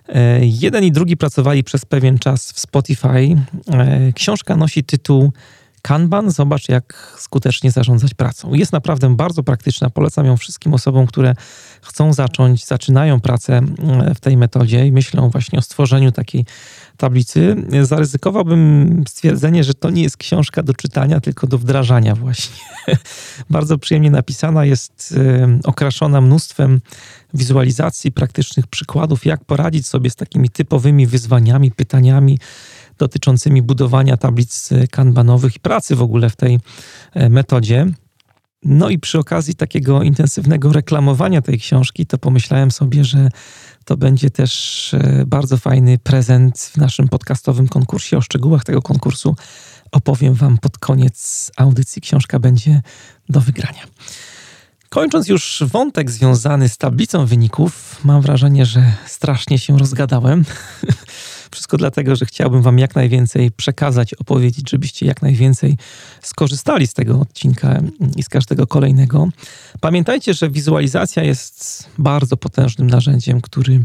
[0.08, 3.36] E, jeden i drugi pracowali przez pewien czas w Spotify.
[3.72, 5.32] E, książka nosi tytuł
[5.82, 8.54] Kanban, zobacz jak skutecznie zarządzać pracą.
[8.54, 11.34] Jest naprawdę bardzo praktyczna, polecam ją wszystkim osobom, które
[11.82, 16.44] chcą zacząć, zaczynają pracę mm, w tej metodzie i myślą właśnie o stworzeniu takiej
[16.96, 17.56] tablicy.
[17.82, 22.56] Zaryzykowałbym stwierdzenie, że to nie jest książka do czytania, tylko do wdrażania właśnie.
[23.50, 25.14] bardzo przyjemnie napisana, jest
[25.64, 26.80] okraszona mnóstwem
[27.34, 32.38] wizualizacji, praktycznych przykładów, jak poradzić sobie z takimi typowymi wyzwaniami, pytaniami,
[32.98, 36.60] dotyczącymi budowania tablic kanbanowych i pracy w ogóle w tej
[37.14, 37.86] e, metodzie.
[38.64, 43.28] No i przy okazji takiego intensywnego reklamowania tej książki, to pomyślałem sobie, że
[43.84, 48.16] to będzie też e, bardzo fajny prezent w naszym podcastowym konkursie.
[48.16, 49.36] O szczegółach tego konkursu
[49.92, 52.02] opowiem Wam pod koniec audycji.
[52.02, 52.82] Książka będzie
[53.28, 53.82] do wygrania.
[54.88, 60.44] Kończąc już wątek związany z tablicą wyników, mam wrażenie, że strasznie się rozgadałem.
[61.50, 65.76] Wszystko dlatego, że chciałbym Wam jak najwięcej przekazać, opowiedzieć, żebyście jak najwięcej
[66.22, 67.80] skorzystali z tego odcinka
[68.16, 69.28] i z każdego kolejnego.
[69.80, 73.84] Pamiętajcie, że wizualizacja jest bardzo potężnym narzędziem, który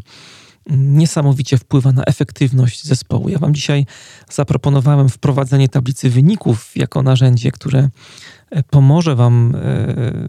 [0.69, 3.29] niesamowicie wpływa na efektywność zespołu.
[3.29, 3.85] Ja Wam dzisiaj
[4.29, 7.89] zaproponowałem wprowadzenie tablicy wyników jako narzędzie, które
[8.69, 9.59] pomoże Wam e,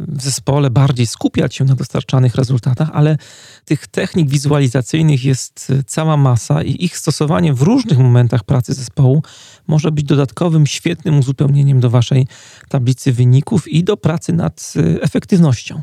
[0.08, 3.16] w zespole bardziej skupiać się na dostarczanych rezultatach, ale
[3.64, 9.22] tych technik wizualizacyjnych jest cała masa i ich stosowanie w różnych momentach pracy zespołu
[9.66, 12.26] może być dodatkowym, świetnym uzupełnieniem do Waszej
[12.68, 15.82] tablicy wyników i do pracy nad e, efektywnością.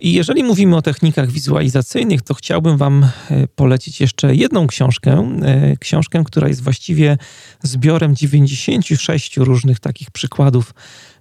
[0.00, 5.38] I jeżeli mówimy o technikach wizualizacyjnych, to chciałbym Wam e, polecić jeszcze jedną książkę.
[5.80, 7.18] Książkę, która jest właściwie
[7.62, 10.74] zbiorem 96 różnych takich przykładów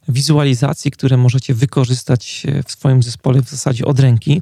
[0.07, 4.41] wizualizacji, które możecie wykorzystać e, w swoim zespole w zasadzie od ręki.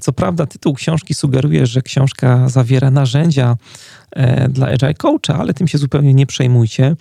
[0.00, 3.56] Co prawda, tytuł książki sugeruje, że książka zawiera narzędzia
[4.48, 6.96] dla Agile Coacha, ale tym się zupełnie nie przejmujcie.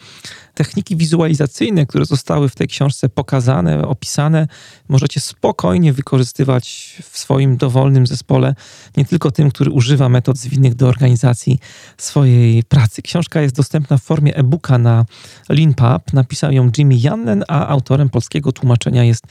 [0.53, 4.47] Techniki wizualizacyjne, które zostały w tej książce pokazane, opisane,
[4.89, 8.55] możecie spokojnie wykorzystywać w swoim dowolnym zespole,
[8.97, 11.59] nie tylko tym, który używa metod zwinnych do organizacji
[11.97, 13.01] swojej pracy.
[13.01, 15.05] Książka jest dostępna w formie e-booka na
[15.49, 16.13] Leanpub.
[16.13, 19.23] Napisał ją Jimmy Jannen, a autorem polskiego tłumaczenia jest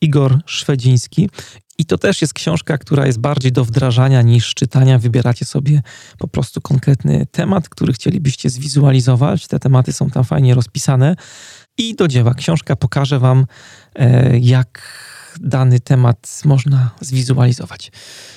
[0.00, 1.30] Igor Szwedziński.
[1.80, 4.98] I to też jest książka, która jest bardziej do wdrażania niż czytania.
[4.98, 5.82] Wybieracie sobie
[6.18, 9.46] po prostu konkretny temat, który chcielibyście zwizualizować.
[9.46, 11.16] Te tematy są tam fajnie rozpisane.
[11.78, 12.34] I do dzieła.
[12.34, 13.46] Książka pokaże Wam,
[13.94, 14.82] e, jak
[15.40, 17.92] dany temat można zwizualizować.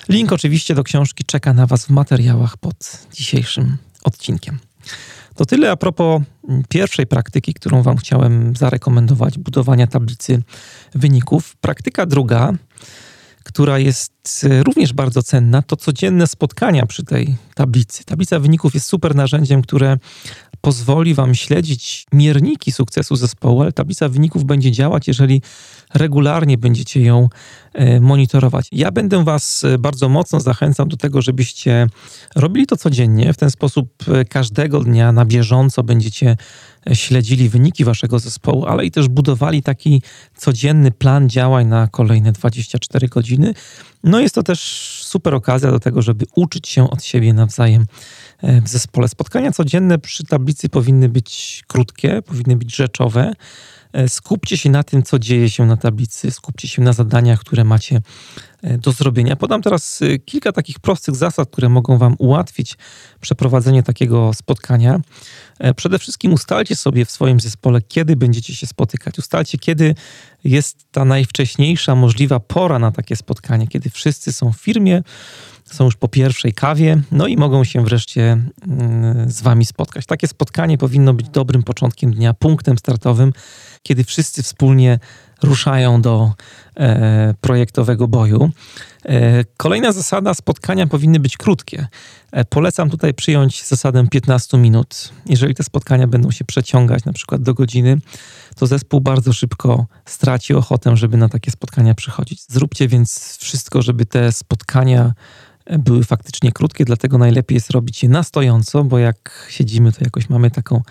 [0.10, 4.60] Link oczywiście do książki czeka na Was w materiałach pod dzisiejszym odcinkiem.
[5.36, 6.22] To tyle a propos
[6.70, 10.44] pierwszej praktyki, którą Wam chciałem zarekomendować budowania tablicy
[10.96, 11.56] wyników.
[11.56, 12.54] Praktyka druga
[13.44, 18.04] która jest e, również bardzo cenna, to codzienne spotkania przy tej tablicy.
[18.04, 19.98] Tablica wyników jest super narzędziem, które
[20.62, 25.42] pozwoli Wam śledzić mierniki sukcesu zespołu, ale tablica wyników będzie działać, jeżeli
[25.94, 27.30] regularnie będziecie ją
[27.74, 28.68] e, monitorować.
[28.72, 31.88] Ja będę Was e, bardzo mocno zachęcał do tego, żebyście
[32.36, 33.34] robili to codziennie.
[33.34, 36.38] W ten sposób każdego dnia na bieżąco będziecie
[36.94, 40.02] śledzili wyniki waszego zespołu, ale i też budowali taki
[40.38, 43.54] codzienny plan działań na kolejne 24 godziny.
[44.04, 44.60] No jest to też
[45.06, 47.86] super okazja do tego, żeby uczyć się od siebie nawzajem
[48.42, 49.08] e, w zespole.
[49.08, 53.34] Spotkania codzienne przy tablicy powinny być krótkie, powinny być rzeczowe.
[53.94, 57.64] E, skupcie się na tym, co dzieje się na tablicy, skupcie się na zadaniach, które
[57.64, 58.02] macie
[58.64, 59.36] do zrobienia.
[59.36, 62.78] Podam teraz kilka takich prostych zasad, które mogą Wam ułatwić
[63.22, 65.00] przeprowadzenie takiego spotkania.
[65.60, 69.20] E, przede wszystkim ustalcie sobie w swoim zespole, kiedy będziecie się spotykać.
[69.20, 69.96] Ustalcie, kiedy
[70.44, 75.04] jest ta najwcześniejsza możliwa pora na takie spotkanie, kiedy wszyscy są w firmie,
[75.66, 80.06] są już po pierwszej kawie, no i mogą się wreszcie mm, z wami spotkać.
[80.06, 83.34] Takie spotkanie powinno być dobrym początkiem dnia, punktem startowym,
[83.84, 85.00] kiedy wszyscy wspólnie
[85.44, 86.32] ruszają do
[86.78, 88.50] e, projektowego boju.
[89.06, 91.88] E, kolejna zasada: spotkania powinny być krótkie.
[92.32, 95.10] E, polecam tutaj przyjąć zasadę 15 minut.
[95.26, 97.98] Jeżeli te spotkania będą się przeciągać na przykład do godziny,
[98.56, 102.42] to zespół bardzo szybko straci ochotę, żeby na takie spotkania przychodzić.
[102.48, 105.14] Zróbcie więc wszystko, żeby te spotkania
[105.70, 110.30] były faktycznie krótkie, dlatego najlepiej jest robić je na stojąco, bo jak siedzimy, to jakoś
[110.30, 110.82] mamy taką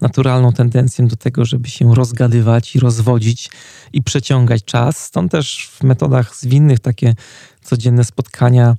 [0.00, 3.50] naturalną tendencję do tego, żeby się rozgadywać i rozwodzić
[3.92, 5.04] i przeciągać czas.
[5.04, 7.14] Stąd też w metodach zwinnych takie
[7.62, 8.76] codzienne spotkania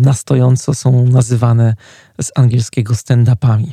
[0.00, 1.76] na stojąco są nazywane
[2.22, 3.72] z angielskiego stand-upami.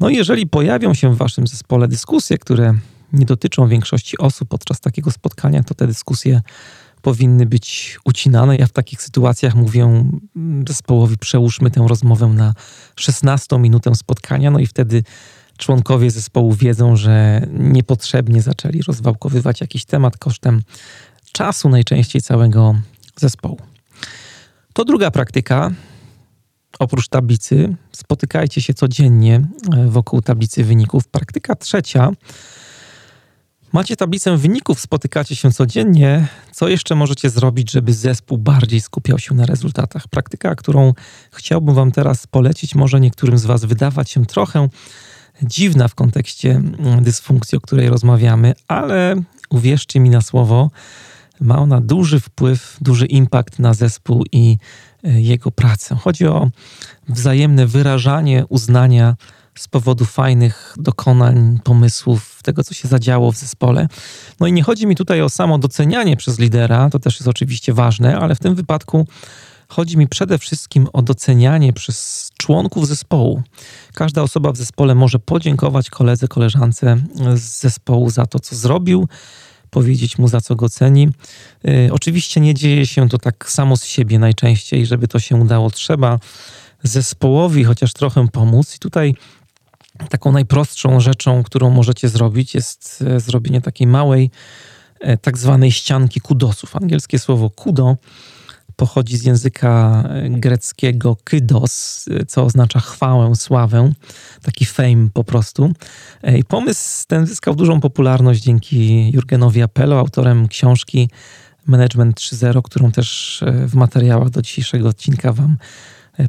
[0.00, 2.74] No i jeżeli pojawią się w waszym zespole dyskusje, które
[3.12, 6.40] nie dotyczą większości osób podczas takiego spotkania, to te dyskusje
[7.02, 8.56] powinny być ucinane.
[8.56, 10.04] Ja w takich sytuacjach mówię
[10.68, 12.54] zespołowi, przełóżmy tę rozmowę na
[12.96, 15.02] 16 minutę spotkania, no i wtedy
[15.58, 20.62] członkowie zespołu wiedzą, że niepotrzebnie zaczęli rozwałkowywać jakiś temat kosztem
[21.32, 22.74] czasu najczęściej całego
[23.16, 23.58] zespołu.
[24.72, 25.70] To druga praktyka.
[26.78, 31.08] Oprócz tablicy, spotykajcie się codziennie e, wokół tablicy wyników.
[31.08, 32.10] Praktyka trzecia
[33.72, 36.28] Macie tablicę wyników, spotykacie się codziennie.
[36.52, 40.08] Co jeszcze możecie zrobić, żeby zespół bardziej skupiał się na rezultatach?
[40.08, 40.94] Praktyka, którą
[41.32, 44.68] chciałbym Wam teraz polecić, może niektórym z Was wydawać się trochę
[45.42, 50.70] dziwna w kontekście mm, dysfunkcji, o której rozmawiamy, ale uwierzcie mi na słowo,
[51.40, 54.58] ma ona duży wpływ, duży impact na zespół i
[55.04, 55.94] e, jego pracę.
[55.94, 56.50] Chodzi o
[57.08, 59.16] wzajemne wyrażanie uznania
[59.60, 63.88] z powodu fajnych dokonań, pomysłów, tego, co się zadziało w zespole.
[64.40, 67.74] No i nie chodzi mi tutaj o samo docenianie przez lidera, to też jest oczywiście
[67.74, 69.06] ważne, ale w tym wypadku
[69.68, 73.42] chodzi mi przede wszystkim o docenianie przez członków zespołu.
[73.94, 76.96] Każda osoba w zespole może podziękować koledze, koleżance
[77.34, 79.08] z zespołu za to, co zrobił,
[79.70, 81.08] powiedzieć mu, za co go ceni.
[81.64, 85.70] Yy, oczywiście nie dzieje się to tak samo z siebie najczęściej, żeby to się udało.
[85.70, 86.18] Trzeba
[86.82, 88.76] zespołowi chociaż trochę pomóc.
[88.76, 89.14] I tutaj
[90.08, 94.30] Taką najprostszą rzeczą, którą możecie zrobić, jest e, zrobienie takiej małej,
[95.00, 96.76] e, tak zwanej ścianki kudosów.
[96.76, 97.96] Angielskie słowo kudo
[98.76, 103.92] pochodzi z języka e, greckiego kydos, co oznacza chwałę, sławę,
[104.42, 105.72] taki fame po prostu.
[106.38, 111.10] I pomysł ten zyskał dużą popularność dzięki Jurgenowi Apelo, autorem książki
[111.66, 115.56] Management 3.0, którą też w materiałach do dzisiejszego odcinka Wam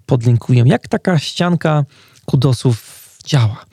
[0.06, 0.64] podlinkuję.
[0.66, 1.86] Jak taka ścianka
[2.26, 2.91] kudosów
[3.26, 3.66] działa.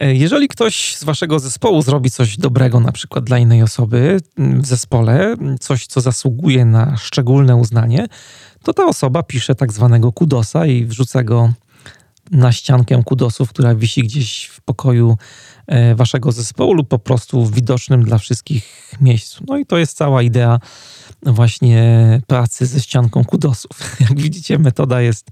[0.00, 4.66] E, jeżeli ktoś z waszego zespołu zrobi coś dobrego, na przykład dla innej osoby w
[4.66, 8.06] zespole, coś, co zasługuje na szczególne uznanie,
[8.62, 11.52] to ta osoba pisze tak zwanego kudosa i wrzuca go
[12.30, 15.16] na ściankę kudosów, która wisi gdzieś w pokoju
[15.66, 19.44] e, waszego zespołu lub po prostu w widocznym dla wszystkich miejscu.
[19.48, 20.60] No i to jest cała idea
[21.22, 23.70] właśnie pracy ze ścianką kudosów.
[24.10, 25.30] Jak widzicie, metoda jest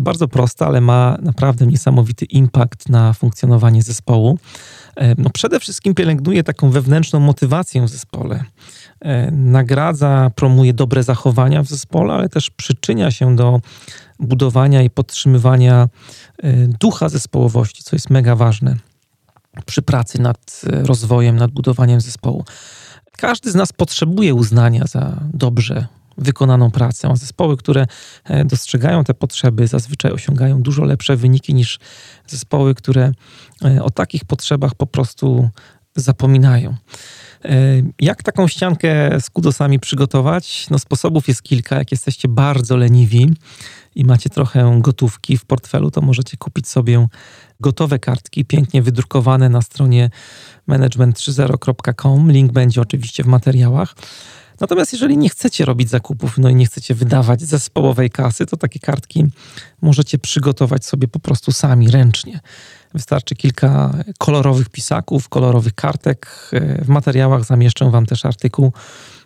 [0.00, 4.38] bardzo prosta, ale ma naprawdę niesamowity impact na funkcjonowanie zespołu.
[4.96, 8.44] E, no przede wszystkim pielęgnuje taką wewnętrzną motywację w zespole.
[9.32, 13.60] Nagradza, promuje dobre zachowania w zespole, ale też przyczynia się do
[14.20, 15.88] budowania i podtrzymywania
[16.80, 18.76] ducha zespołowości, co jest mega ważne
[19.66, 22.44] przy pracy nad rozwojem, nad budowaniem zespołu.
[23.16, 25.86] Każdy z nas potrzebuje uznania za dobrze
[26.18, 27.86] wykonaną pracę, zespoły, które
[28.24, 31.78] e, dostrzegają te potrzeby, zazwyczaj osiągają dużo lepsze wyniki niż
[32.26, 33.12] zespoły, które
[33.64, 35.50] e, o takich potrzebach po prostu
[35.96, 36.74] zapominają.
[37.44, 37.54] E,
[38.00, 40.66] jak taką ściankę z kudosami przygotować?
[40.70, 41.76] No, sposobów jest kilka.
[41.76, 43.32] Jak jesteście bardzo leniwi
[43.94, 47.06] i macie trochę gotówki w portfelu, to możecie kupić sobie
[47.60, 50.10] gotowe kartki, pięknie wydrukowane na stronie
[50.68, 52.32] management30.com.
[52.32, 53.94] Link będzie oczywiście w materiałach.
[54.60, 58.80] Natomiast jeżeli nie chcecie robić zakupów, no i nie chcecie wydawać zespołowej kasy, to takie
[58.80, 59.26] kartki
[59.82, 62.40] możecie przygotować sobie po prostu sami, ręcznie.
[62.94, 66.50] Wystarczy kilka kolorowych pisaków, kolorowych kartek.
[66.82, 68.72] W materiałach zamieszczę Wam też artykuł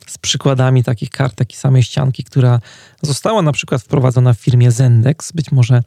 [0.06, 2.60] z przykładami takich kartek i samej ścianki, która
[3.02, 5.32] została na przykład wprowadzona w firmie Zendex.
[5.32, 5.82] Być może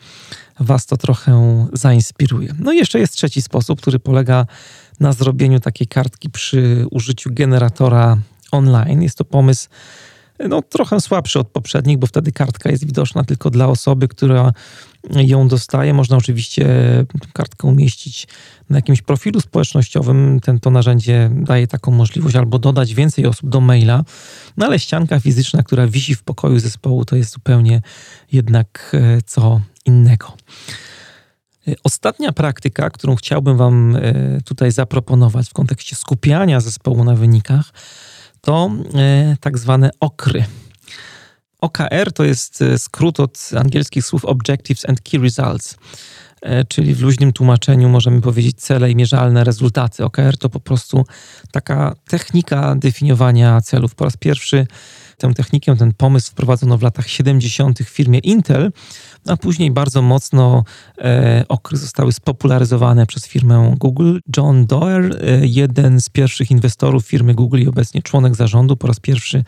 [0.60, 2.56] Was to trochę zainspiruje.
[2.60, 4.46] No i jeszcze jest trzeci sposób, który polega
[5.00, 8.18] na zrobieniu takiej kartki przy użyciu generatora
[8.52, 9.02] online.
[9.02, 9.70] Jest to pomysł
[10.40, 14.54] no, trochę słabszy od poprzednich, bo wtedy kartka jest widoczna tylko dla osoby, która
[15.10, 15.94] ją dostaje.
[15.94, 16.66] Można oczywiście
[17.34, 18.28] kartkę umieścić
[18.70, 20.40] na jakimś profilu społecznościowym.
[20.44, 24.04] Ten, to narzędzie daje taką możliwość albo dodać więcej osób do maila,
[24.58, 27.82] no ale ścianka fizyczna, która wisi w pokoju zespołu, to jest zupełnie
[28.32, 30.34] jednak e, co innego.
[31.68, 37.72] E, ostatnia praktyka, którą chciałbym Wam e, tutaj zaproponować w kontekście skupiania zespołu na wynikach,
[38.46, 38.72] to
[39.40, 40.46] tak zwane okry.
[41.62, 45.78] OKR to jest skrót od angielskich słów Objectives and Key Results.
[46.42, 50.04] E, czyli w luźnym tłumaczeniu możemy powiedzieć cele i mierzalne rezultaty.
[50.06, 51.06] OKR to po prostu
[51.52, 53.96] taka technika definiowania celów.
[53.96, 54.68] Po raz pierwszy
[55.18, 57.80] tę technikę, ten pomysł wprowadzono w latach 70.
[57.80, 58.72] w firmie Intel,
[59.28, 60.64] a później bardzo mocno
[60.98, 64.18] e, okry zostały spopularyzowane przez firmę Google.
[64.38, 69.00] John Doerr, e, jeden z pierwszych inwestorów firmy Google i obecnie członek zarządu, po raz
[69.00, 69.44] pierwszy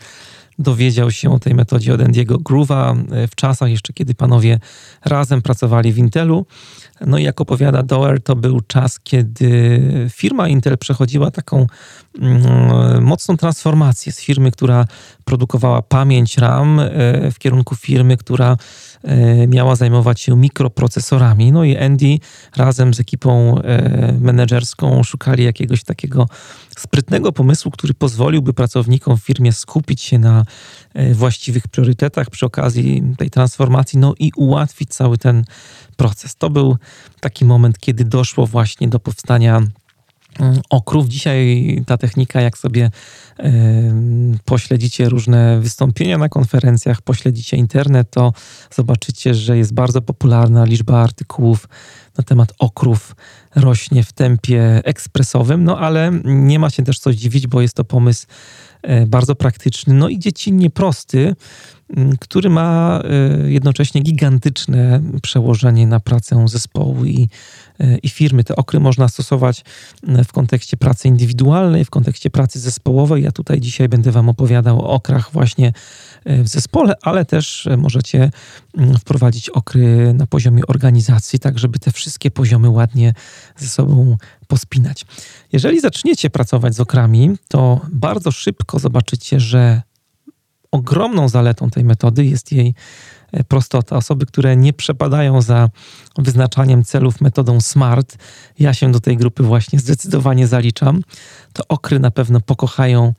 [0.58, 4.60] dowiedział się o tej metodzie od Andiego Groove'a e, w czasach jeszcze, kiedy panowie
[5.04, 6.46] razem pracowali w Intelu.
[7.06, 9.80] No i jak opowiada Doer, to był czas, kiedy
[10.10, 11.66] firma Intel przechodziła taką
[12.18, 14.84] mm, mocną transformację z firmy, która
[15.24, 16.90] produkowała pamięć RAM e,
[17.30, 18.56] w kierunku firmy, która
[19.02, 21.52] e, miała zajmować się mikroprocesorami.
[21.52, 22.18] No i Andy
[22.56, 23.60] razem z ekipą
[24.20, 26.26] menedżerską szukali jakiegoś takiego
[26.78, 30.44] sprytnego pomysłu, który pozwoliłby pracownikom w firmie skupić się na e,
[31.12, 35.44] właściwych priorytetach przy okazji tej transformacji, no i ułatwić cały ten
[35.96, 36.36] proces.
[36.36, 36.76] To był
[37.20, 39.60] taki moment, kiedy doszło właśnie do powstania
[40.40, 41.08] mm, okrów.
[41.08, 42.90] Dzisiaj ta technika, jak sobie
[43.40, 43.44] y,
[44.44, 48.32] pośledzicie różne wystąpienia na konferencjach, pośledzicie internet, to
[48.74, 51.68] zobaczycie, że jest bardzo popularna liczba artykułów
[52.18, 53.16] na temat okrów
[53.56, 57.84] rośnie w tempie ekspresowym, no ale nie ma się też co dziwić, bo jest to
[57.84, 58.26] pomysł
[58.82, 61.36] e, bardzo praktyczny, no i dziecinnie prosty,
[62.20, 67.28] który ma e, jednocześnie gigantyczne przełożenie na pracę zespołu i,
[68.02, 68.44] i firmy.
[68.44, 69.64] Te okry można stosować
[70.24, 73.22] w kontekście pracy indywidualnej, w kontekście pracy zespołowej.
[73.22, 75.72] Ja tutaj dzisiaj będę Wam opowiadał o okrach właśnie
[76.26, 78.30] w zespole, ale też możecie
[79.00, 83.14] wprowadzić okry na poziomie organizacji, tak żeby te wszystkie poziomy ładnie
[83.56, 84.16] ze sobą
[84.46, 85.04] pospinać.
[85.52, 89.82] Jeżeli zaczniecie pracować z okrami, to bardzo szybko zobaczycie, że
[90.70, 92.74] ogromną zaletą tej metody jest jej e,
[93.48, 93.96] prostota.
[93.96, 95.68] Osoby, które nie przepadają za
[96.18, 98.16] wyznaczaniem celów metodą SMART,
[98.58, 101.02] ja się do tej grupy właśnie zdecydowanie zaliczam,
[101.52, 103.14] to okry na pewno pokochają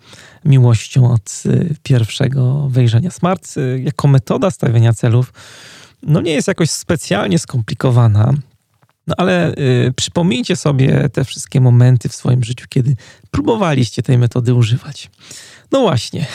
[0.45, 3.12] miłością od e, pierwszego wejrzenia.
[3.12, 5.34] SMART e, jako metoda stawiania celów
[6.03, 8.34] no nie jest jakoś specjalnie skomplikowana.
[9.10, 12.95] No ale y, przypomnijcie sobie te wszystkie momenty w swoim życiu, kiedy
[13.32, 15.10] próbowaliście tej metody używać.
[15.72, 16.26] No właśnie,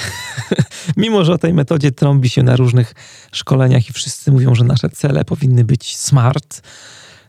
[0.96, 2.94] mimo że o tej metodzie trąbi się na różnych
[3.32, 6.62] szkoleniach i wszyscy mówią, że nasze cele powinny być smart,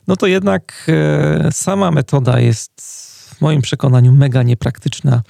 [0.08, 5.23] no to jednak e, sama metoda jest w moim przekonaniu mega niepraktyczna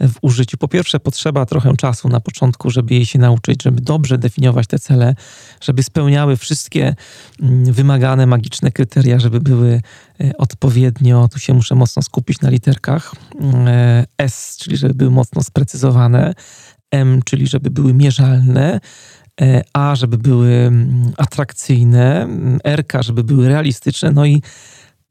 [0.00, 0.56] w użyciu.
[0.56, 4.78] Po pierwsze, potrzeba trochę czasu na początku, żeby jej się nauczyć, żeby dobrze definiować te
[4.78, 5.14] cele,
[5.60, 6.94] żeby spełniały wszystkie
[7.42, 9.82] mm, wymagane magiczne kryteria, żeby były
[10.20, 13.14] e, odpowiednio, tu się muszę mocno skupić na literkach,
[13.66, 16.34] e, S, czyli żeby były mocno sprecyzowane,
[16.90, 18.80] M, czyli żeby były mierzalne,
[19.40, 22.28] e, A, żeby były mm, atrakcyjne,
[22.64, 24.42] RK, żeby były realistyczne, no i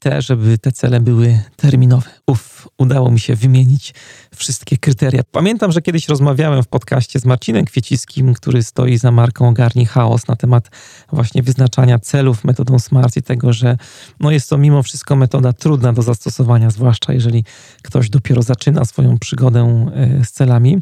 [0.02, 2.10] te, żeby te cele były terminowe.
[2.26, 3.94] Uf, udało mi się wymienić
[4.34, 5.22] wszystkie kryteria.
[5.32, 10.28] Pamiętam, że kiedyś rozmawiałem w podcaście z Marcinem Kwieciskim, który stoi za marką Ogarni Chaos
[10.28, 10.70] na temat
[11.12, 13.76] właśnie wyznaczania celów metodą SMART i tego, że
[14.20, 17.44] no jest to mimo wszystko metoda trudna do zastosowania, zwłaszcza jeżeli
[17.82, 20.78] ktoś dopiero zaczyna swoją przygodę e, z celami.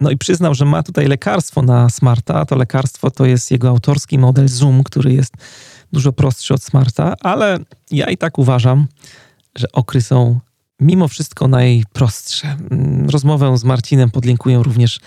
[0.00, 2.44] No i przyznał, że ma tutaj lekarstwo na Smarta.
[2.44, 5.34] To lekarstwo to jest jego autorski model Zoom, który jest
[5.92, 7.58] dużo prostszy od Smarta, ale
[7.90, 8.86] ja i tak uważam,
[9.56, 10.40] że okry są
[10.82, 12.56] mimo wszystko najprostsze.
[12.70, 15.00] Mm, rozmowę z Marcinem podlinkuję również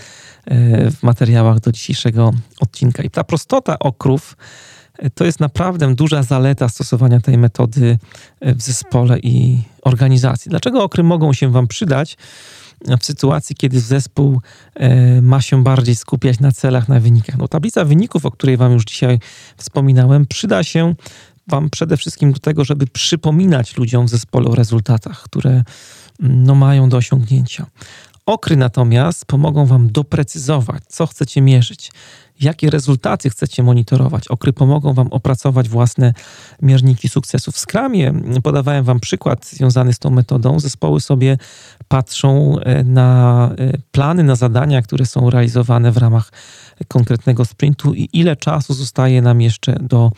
[0.46, 3.04] e, w materiałach do dzisiejszego odcinka.
[3.04, 4.38] I ta prostota okrów
[5.00, 7.98] e, to jest naprawdę duża zaleta stosowania tej metody
[8.40, 10.50] e, w zespole i organizacji.
[10.50, 12.18] Dlaczego okry mogą się Wam przydać?
[13.00, 14.42] W sytuacji, kiedy zespół
[14.76, 17.38] e, ma się bardziej skupiać na celach, na wynikach.
[17.38, 19.20] No, tablica wyników, o której Wam już dzisiaj
[19.58, 20.96] wspominałem, przyda się
[21.48, 26.56] Wam przede wszystkim do tego, żeby przypominać ludziom w zespole o rezultatach, które mm, no,
[26.56, 27.66] mają do osiągnięcia.
[28.26, 31.92] Okry natomiast pomogą Wam doprecyzować, co chcecie mierzyć,
[32.40, 34.28] jakie rezultaty chcecie monitorować.
[34.28, 36.14] Okry pomogą Wam opracować własne
[36.62, 37.52] mierniki sukcesu.
[37.52, 38.14] W Scrumie
[38.44, 40.60] podawałem Wam przykład związany z tą metodą.
[40.60, 41.38] Zespoły sobie
[41.88, 46.32] patrzą e, na e, plany, na zadania, które są realizowane w ramach
[46.88, 50.12] konkretnego sprintu i ile czasu zostaje nam jeszcze do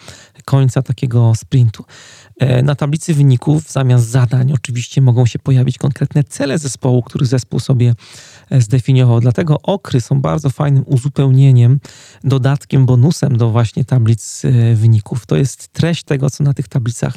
[0.45, 1.86] końca takiego sprintu.
[2.39, 7.59] E, na tablicy wyników zamiast zadań oczywiście mogą się pojawić konkretne cele zespołu, który zespół
[7.59, 7.93] sobie
[8.52, 9.20] zdefiniował.
[9.20, 11.80] Dlatego okry są bardzo fajnym uzupełnieniem,
[12.24, 15.26] dodatkiem, bonusem do właśnie tablic e, wyników.
[15.26, 17.14] To jest treść tego, co na tych tablicach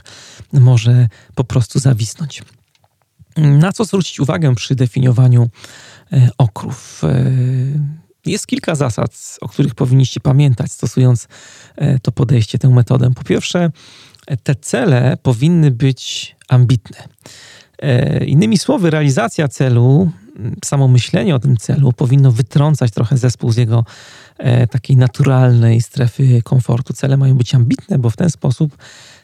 [0.53, 2.43] może po prostu zawisnąć.
[3.37, 5.51] Na co zwrócić uwagę przy definiowaniu
[6.39, 7.03] okrów?
[8.27, 11.29] Jest kilka zasad, o których powinniście pamiętać, stosując
[12.03, 13.11] to podejście, tę metodę.
[13.15, 13.71] Po pierwsze,
[14.43, 17.09] te cele powinny być ambitne.
[17.83, 20.11] E, innymi słowy, realizacja celu,
[20.65, 23.85] samo myślenie o tym celu powinno wytrącać trochę zespół z jego
[24.39, 26.93] e, takiej naturalnej strefy komfortu.
[26.93, 28.77] Cele mają być ambitne, bo w ten sposób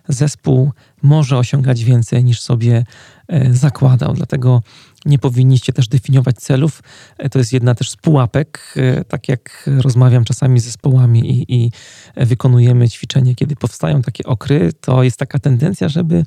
[0.08, 2.84] zespół może osiągać więcej niż sobie
[3.28, 4.14] e, zakładał.
[4.14, 4.62] Dlatego
[5.06, 6.82] nie powinniście też definiować celów.
[7.18, 8.74] E, to jest jedna też z pułapek.
[9.08, 11.70] Tak jak rozmawiam czasami z zespołami i, i
[12.16, 16.24] wykonujemy ćwiczenie, kiedy powstają takie okry, to jest taka tendencja, żeby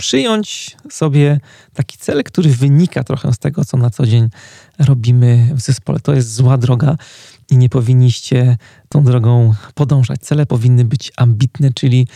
[0.00, 1.40] przyjąć sobie
[1.74, 4.28] taki cel, który wynika trochę z tego, co na co dzień
[4.78, 6.00] robimy w zespole.
[6.00, 6.96] To jest zła droga
[7.50, 8.56] i nie powinniście
[8.88, 10.20] tą drogą podążać.
[10.20, 12.06] Cele powinny być ambitne, czyli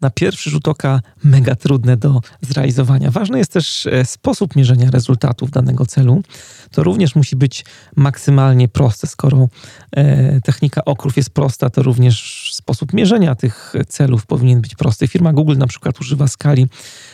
[0.00, 3.10] na pierwszy rzut oka mega trudne do zrealizowania.
[3.10, 6.22] Ważny jest też e, sposób mierzenia rezultatów danego celu.
[6.70, 7.64] To również musi być
[7.96, 9.06] maksymalnie proste.
[9.06, 9.48] Skoro
[9.92, 15.08] e, technika okrów jest prosta, to również sposób mierzenia tych celów powinien być prosty.
[15.08, 16.66] Firma Google na przykład używa skali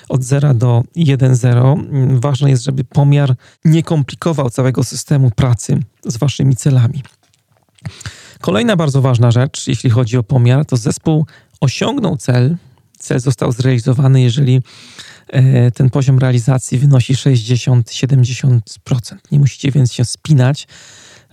[0.09, 2.21] od 0 do 1,0.
[2.21, 3.35] Ważne jest, żeby pomiar
[3.65, 7.03] nie komplikował całego systemu pracy z waszymi celami.
[8.41, 11.27] Kolejna bardzo ważna rzecz, jeśli chodzi o pomiar, to zespół
[11.61, 12.57] osiągnął cel,
[12.99, 14.63] cel został zrealizowany, jeżeli
[15.29, 18.59] e, ten poziom realizacji wynosi 60-70%.
[19.33, 20.69] Nie musicie więc się spinać,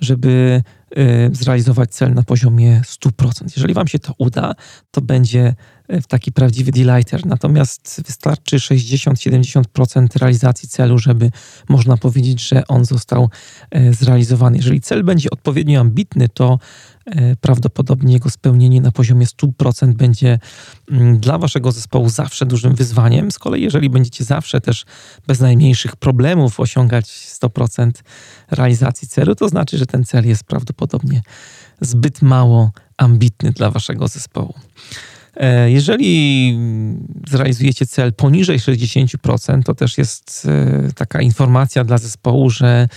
[0.01, 0.63] żeby
[0.95, 3.43] e, zrealizować cel na poziomie 100%.
[3.55, 4.55] Jeżeli Wam się to uda,
[4.91, 5.55] to będzie
[5.87, 7.25] e, taki prawdziwy delighter.
[7.25, 11.31] Natomiast wystarczy 60-70% realizacji celu, żeby
[11.69, 13.29] można powiedzieć, że on został
[13.91, 14.57] zrealizowany.
[14.57, 16.59] Jeżeli cel będzie odpowiednio ambitny, to
[17.05, 20.39] E, prawdopodobnie jego spełnienie na poziomie 100% będzie
[20.91, 23.31] mm, dla waszego zespołu zawsze dużym wyzwaniem.
[23.31, 24.85] Z kolei, jeżeli będziecie zawsze też
[25.27, 27.05] bez najmniejszych problemów osiągać
[27.41, 27.91] 100%
[28.51, 31.21] realizacji celu, to znaczy, że ten cel jest prawdopodobnie
[31.81, 34.53] zbyt mało ambitny dla waszego zespołu.
[35.37, 36.59] E, jeżeli
[37.29, 42.87] zrealizujecie cel poniżej 60%, to też jest e, taka informacja dla zespołu, że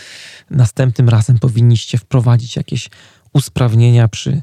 [0.50, 2.90] następnym razem powinniście wprowadzić jakieś
[3.32, 4.42] usprawnienia przy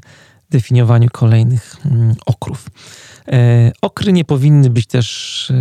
[0.50, 2.66] definiowaniu kolejnych mm, okrów.
[3.28, 5.52] E, okry nie powinny być też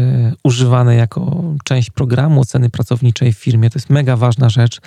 [0.43, 3.69] używane jako część programu oceny pracowniczej w firmie.
[3.69, 4.81] To jest mega ważna rzecz.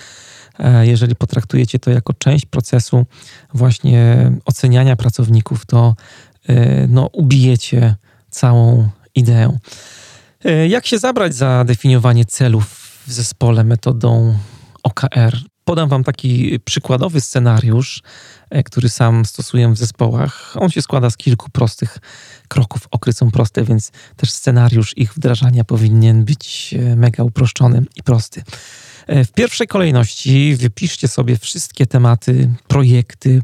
[0.81, 3.05] Jeżeli potraktujecie to jako część procesu
[3.53, 5.95] właśnie oceniania pracowników, to
[6.87, 7.95] no, ubijecie
[8.29, 9.57] całą ideę.
[10.45, 12.65] E, jak się zabrać za definiowanie celów
[13.07, 14.37] w zespole metodą
[14.83, 15.37] OKR?
[15.63, 18.01] Podam Wam taki przykładowy scenariusz,
[18.49, 20.53] e, który sam stosuję w zespołach.
[20.59, 21.97] On się składa z kilku prostych
[22.47, 22.87] kroków.
[22.91, 28.43] Okry są proste, więc też scenariusz ich wdrażania powinien być e, mega uproszczony i prosty.
[29.09, 33.41] W pierwszej kolejności wypiszcie sobie wszystkie tematy, projekty,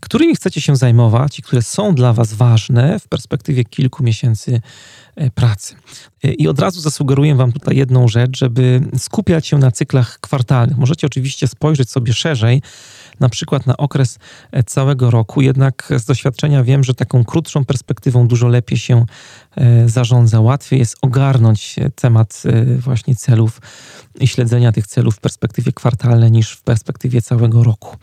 [0.00, 4.60] którymi chcecie się zajmować i które są dla Was ważne w perspektywie kilku miesięcy
[5.16, 5.74] e, pracy.
[6.24, 10.76] E, I od razu zasugeruję Wam tutaj jedną rzecz, żeby skupiać się na cyklach kwartalnych.
[10.76, 12.62] Możecie oczywiście spojrzeć sobie szerzej,
[13.20, 14.18] na przykład na okres
[14.52, 19.06] e, całego roku, jednak z doświadczenia wiem, że taką krótszą perspektywą dużo lepiej się
[19.86, 20.40] zarządza.
[20.40, 22.42] Łatwiej jest ogarnąć temat
[22.78, 23.60] właśnie celów
[24.20, 27.96] i śledzenia tych celów w perspektywie kwartalnej niż w perspektywie całego roku.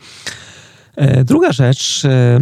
[0.96, 2.40] E, druga rzecz, e,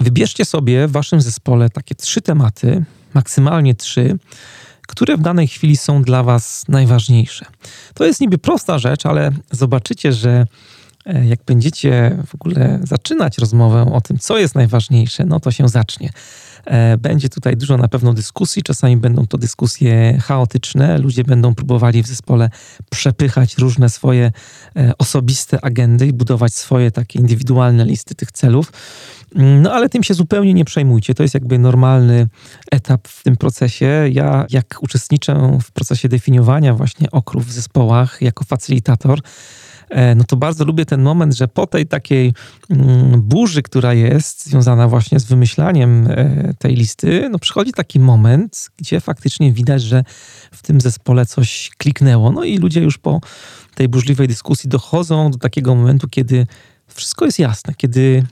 [0.00, 2.84] wybierzcie sobie w waszym zespole takie trzy tematy,
[3.14, 4.18] maksymalnie trzy,
[4.88, 7.46] które w danej chwili są dla was najważniejsze.
[7.94, 10.46] To jest niby prosta rzecz, ale zobaczycie, że
[11.06, 15.68] e, jak będziecie w ogóle zaczynać rozmowę o tym, co jest najważniejsze, no to się
[15.68, 16.10] zacznie.
[16.64, 22.02] E, będzie tutaj dużo na pewno dyskusji, czasami będą to dyskusje chaotyczne, ludzie będą próbowali
[22.02, 22.50] w zespole
[22.90, 24.32] przepychać różne swoje
[24.76, 28.72] e, osobiste agendy i budować swoje takie indywidualne listy tych celów.
[29.34, 31.14] Mm, no ale tym się zupełnie nie przejmujcie.
[31.14, 32.28] To jest jakby normalny
[32.70, 34.08] etap w tym procesie.
[34.12, 39.20] Ja, jak uczestniczę w procesie definiowania właśnie okrów w zespołach jako facylitator,
[40.16, 42.32] no to bardzo lubię ten moment, że po tej takiej
[42.70, 48.70] mm, burzy, która jest związana właśnie z wymyślaniem e, tej listy, no przychodzi taki moment,
[48.76, 50.04] gdzie faktycznie widać, że
[50.52, 52.32] w tym zespole coś kliknęło.
[52.32, 53.20] No i ludzie już po
[53.74, 56.46] tej burzliwej dyskusji dochodzą do takiego momentu, kiedy
[56.94, 58.24] wszystko jest jasne, kiedy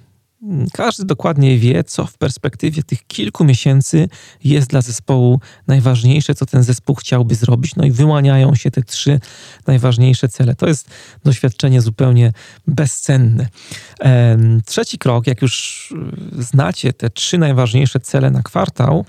[0.72, 4.08] każdy dokładnie wie, co w perspektywie tych kilku miesięcy
[4.44, 7.76] jest dla zespołu najważniejsze, co ten zespół chciałby zrobić.
[7.76, 9.20] No i wyłaniają się te trzy
[9.66, 10.54] najważniejsze cele.
[10.54, 10.90] To jest
[11.24, 12.32] doświadczenie zupełnie
[12.66, 13.48] bezcenne.
[14.66, 15.94] Trzeci krok, jak już
[16.38, 19.04] znacie te trzy najważniejsze cele na kwartał,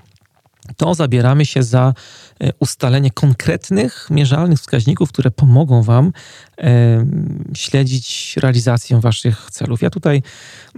[0.76, 1.94] to zabieramy się za
[2.40, 6.12] e, ustalenie konkretnych, mierzalnych wskaźników, które pomogą Wam
[6.58, 7.06] e,
[7.54, 9.82] śledzić realizację Waszych celów.
[9.82, 10.22] Ja tutaj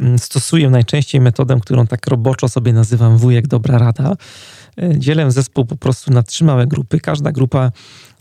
[0.00, 4.16] mm, stosuję najczęściej metodę, którą tak roboczo sobie nazywam wujek dobra rada.
[4.78, 7.00] E, dzielę zespół po prostu na trzy małe grupy.
[7.00, 7.72] Każda grupa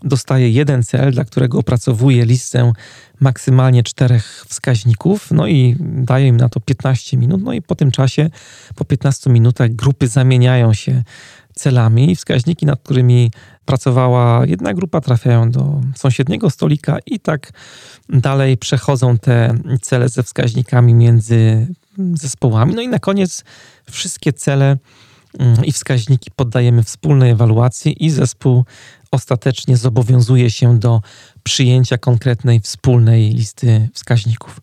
[0.04, 2.72] dostaje jeden cel, dla którego opracowuje listę
[3.20, 7.42] maksymalnie czterech wskaźników, no i daje im na to 15 minut.
[7.42, 8.30] No i po tym czasie,
[8.74, 11.02] po 15 minutach, grupy zamieniają się
[11.54, 12.16] celami.
[12.16, 13.30] Wskaźniki, nad którymi
[13.64, 17.52] pracowała jedna grupa, trafiają do sąsiedniego stolika i tak
[18.08, 21.66] dalej przechodzą te cele ze wskaźnikami między
[22.14, 22.74] zespołami.
[22.74, 23.44] No i na koniec
[23.90, 24.76] wszystkie cele
[25.38, 28.64] mm, i wskaźniki poddajemy wspólnej ewaluacji i zespół
[29.10, 31.00] ostatecznie zobowiązuje się do
[31.42, 34.60] przyjęcia konkretnej wspólnej listy wskaźników.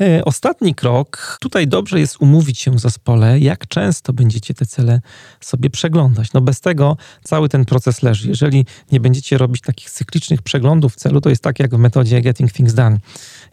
[0.00, 1.38] E, ostatni krok.
[1.40, 5.00] Tutaj dobrze jest umówić się w zespole, jak często będziecie te cele
[5.40, 6.32] sobie przeglądać.
[6.32, 8.28] No bez tego cały ten proces leży.
[8.28, 12.52] Jeżeli nie będziecie robić takich cyklicznych przeglądów celu, to jest tak jak w metodzie Getting
[12.52, 12.98] Things Done.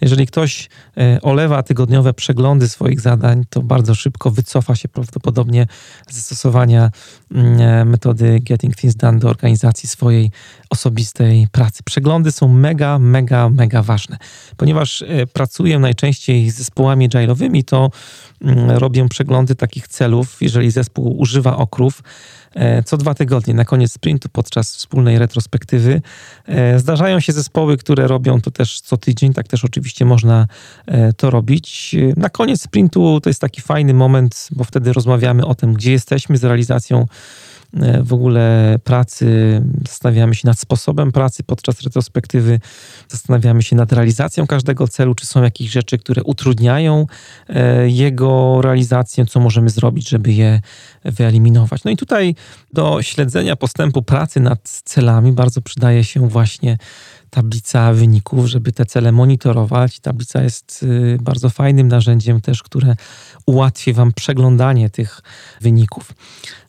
[0.02, 5.68] Jeżeli ktoś e, olewa tygodniowe przeglądy swoich zadań, to bardzo szybko wycofa się prawdopodobnie
[6.10, 6.92] ze stosowania
[7.32, 10.32] mm, e, metody Getting Things Done do organizacji swojej
[10.70, 11.84] osobistej pracy.
[11.86, 14.18] Przeglądy są mega, mega, mega ważne,
[14.58, 17.92] ponieważ pracuję najczęściej z zespołami agile'owymi, to
[18.42, 22.41] mm, robię przeglądy takich celów, jeżeli zespół używa okrów, e,
[22.86, 26.02] co dwa tygodnie, na koniec sprintu, podczas wspólnej retrospektywy.
[26.46, 30.48] E, zdarzają się zespoły, które robią to też co tydzień, tak też oczywiście można
[30.86, 31.96] e, to robić.
[32.18, 36.38] Na koniec sprintu to jest taki fajny moment, bo wtedy rozmawiamy o tym, gdzie jesteśmy
[36.38, 37.06] z realizacją E,
[38.04, 42.60] w ogóle pracy, zastanawiamy się nad sposobem pracy podczas retrospektywy,
[43.10, 47.06] zastanawiamy się nad realizacją każdego celu, czy są jakieś rzeczy, które utrudniają
[47.50, 50.62] e, jego realizację, co możemy zrobić, żeby je
[51.06, 51.84] wyeliminować.
[51.84, 52.36] No i tutaj
[52.74, 56.78] do śledzenia postępu pracy nad celami bardzo przydaje się właśnie
[57.32, 60.00] tablica wyników, żeby te cele monitorować.
[60.00, 62.96] Tablica jest y, bardzo fajnym narzędziem też, które
[63.46, 65.22] ułatwi Wam przeglądanie tych
[65.62, 66.14] wyników.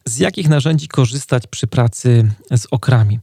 [0.04, 3.18] Z jakich narzędzi korzystać przy pracy z okrami?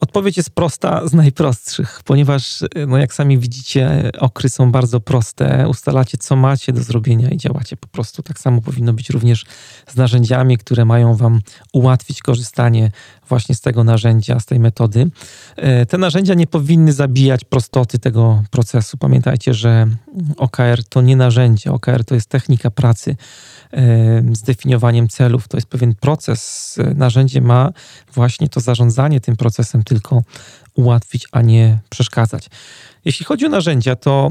[0.00, 5.68] Odpowiedź jest prosta, z najprostszych, ponieważ, no jak sami widzicie, okry są bardzo proste.
[5.68, 8.22] Ustalacie, co macie do zrobienia i działacie po prostu.
[8.22, 9.44] Tak samo powinno być również
[9.88, 11.40] z narzędziami, które mają Wam
[11.72, 12.90] ułatwić korzystanie
[13.28, 15.10] właśnie z tego narzędzia, z tej metody.
[15.56, 18.96] E, te narzędzia nie powinny zabijać prostoty tego procesu.
[18.96, 19.86] Pamiętajcie, że
[20.36, 23.16] OKR to nie narzędzie, OKR to jest technika pracy
[24.32, 25.48] z definiowaniem celów.
[25.48, 26.76] To jest pewien proces.
[26.94, 27.72] Narzędzie ma
[28.14, 30.22] właśnie to zarządzanie tym procesem tylko
[30.74, 32.50] ułatwić, a nie przeszkadzać.
[33.04, 34.30] Jeśli chodzi o narzędzia, to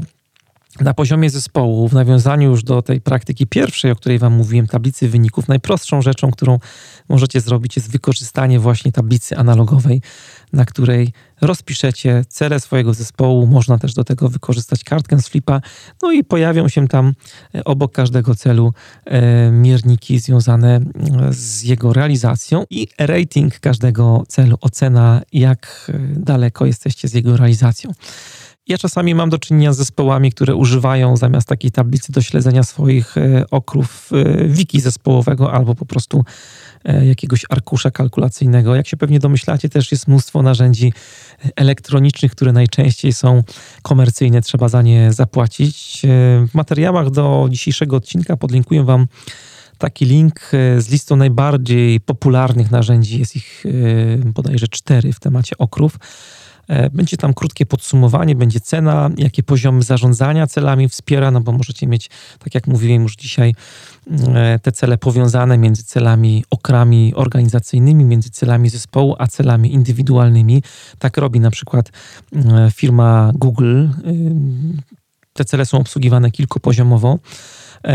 [0.80, 5.08] na poziomie zespołu, w nawiązaniu już do tej praktyki pierwszej, o której Wam mówiłem, tablicy
[5.08, 6.58] wyników, najprostszą rzeczą, którą
[7.08, 10.02] możecie zrobić, jest wykorzystanie właśnie tablicy analogowej,
[10.52, 13.46] na której rozpiszecie cele swojego zespołu.
[13.46, 15.60] Można też do tego wykorzystać kartkę z flipa,
[16.02, 17.12] no i pojawią się tam
[17.54, 18.72] e, obok każdego celu
[19.04, 20.80] e, mierniki związane
[21.30, 27.90] z jego realizacją i rating każdego celu, ocena, jak e, daleko jesteście z jego realizacją.
[28.68, 33.18] Ja czasami mam do czynienia z zespołami, które używają zamiast takiej tablicy do śledzenia swoich
[33.18, 36.24] e, okrów e, wiki zespołowego albo po prostu
[36.84, 38.74] e, jakiegoś arkusza kalkulacyjnego.
[38.74, 40.92] Jak się pewnie domyślacie, też jest mnóstwo narzędzi
[41.56, 43.42] elektronicznych, które najczęściej są
[43.82, 46.02] komercyjne, trzeba za nie zapłacić.
[46.48, 49.06] W materiałach do dzisiejszego odcinka podlinkuję Wam
[49.78, 53.18] taki link z listą najbardziej popularnych narzędzi.
[53.18, 53.64] Jest ich
[54.24, 55.98] bodajże cztery w temacie okrów.
[56.68, 61.86] E, będzie tam krótkie podsumowanie, będzie cena, jakie poziomy zarządzania celami wspiera, no bo możecie
[61.86, 63.54] mieć, tak jak mówiłem już dzisiaj,
[64.34, 70.62] e, te cele powiązane między celami okrami organizacyjnymi, między celami zespołu, a celami indywidualnymi.
[70.98, 71.90] Tak robi na przykład
[72.36, 73.88] e, firma Google.
[75.32, 77.18] Te cele są obsługiwane kilkupoziomowo.
[77.18, 77.18] E,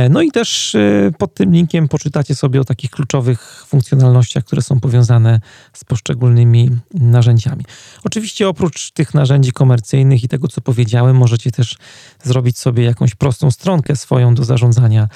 [0.10, 4.80] no i też e, pod tym linkiem poczytacie sobie o takich kluczowych funkcjonalnościach, które są
[4.80, 5.40] powiązane
[5.74, 7.66] z poszczególnymi narzędziami.
[8.04, 11.78] Oczywiście oprócz tych narzędzi komercyjnych i tego, co powiedziałem, możecie też
[12.24, 15.08] zrobić sobie jakąś prostą stronkę swoją do zarządzania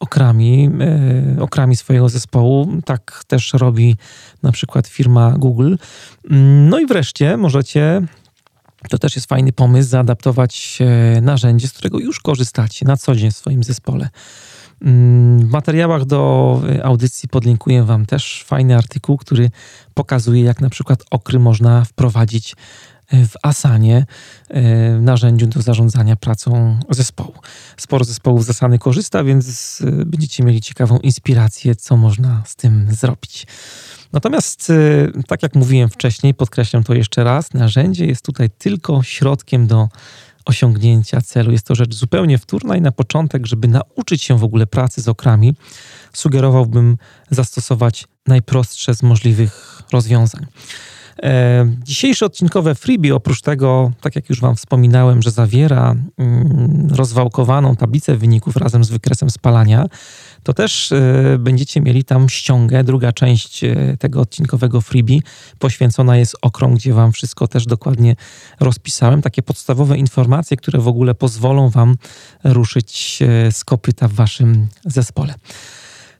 [0.00, 0.70] okrami,
[1.36, 2.68] e, okrami swojego zespołu.
[2.84, 3.96] Tak też robi
[4.42, 5.74] na przykład firma Google.
[6.30, 8.02] Mm, no i wreszcie możecie
[8.88, 10.78] to też jest fajny pomysł, zaadaptować
[11.22, 14.08] narzędzie, z którego już korzystacie na co dzień w swoim zespole.
[14.84, 19.50] Mm, w materiałach do y, audycji podlinkuję Wam też fajny artykuł, który
[19.94, 22.56] pokazuje, jak na przykład okry można wprowadzić
[23.14, 24.06] y, w Asanie,
[25.00, 27.34] narzędziu do zarządzania pracą zespołu.
[27.76, 33.46] Sporo zespołów z Asany korzysta, więc będziecie mieli ciekawą inspirację, co można z tym zrobić.
[34.12, 39.66] Natomiast, y, tak jak mówiłem wcześniej, podkreślam to jeszcze raz, narzędzie jest tutaj tylko środkiem
[39.66, 39.88] do
[40.44, 41.52] osiągnięcia celu.
[41.52, 45.08] Jest to rzecz zupełnie wtórna i na początek, żeby nauczyć się w ogóle pracy z
[45.08, 45.54] okrami,
[46.12, 46.96] sugerowałbym
[47.30, 50.46] zastosować najprostsze z możliwych rozwiązań.
[51.22, 57.76] E, dzisiejsze odcinkowe freebie, oprócz tego, tak jak już Wam wspominałem, że zawiera mm, rozwałkowaną
[57.76, 59.86] tablicę wyników razem z wykresem spalania,
[60.42, 62.84] to też e, będziecie mieli tam ściągę.
[62.84, 65.18] Druga część e, tego odcinkowego freebie
[65.58, 68.16] poświęcona jest okrom, gdzie Wam wszystko też dokładnie
[68.60, 69.22] rozpisałem.
[69.22, 71.96] Takie podstawowe informacje, które w ogóle pozwolą Wam
[72.44, 73.18] ruszyć
[73.50, 75.34] z kopyta w Waszym zespole.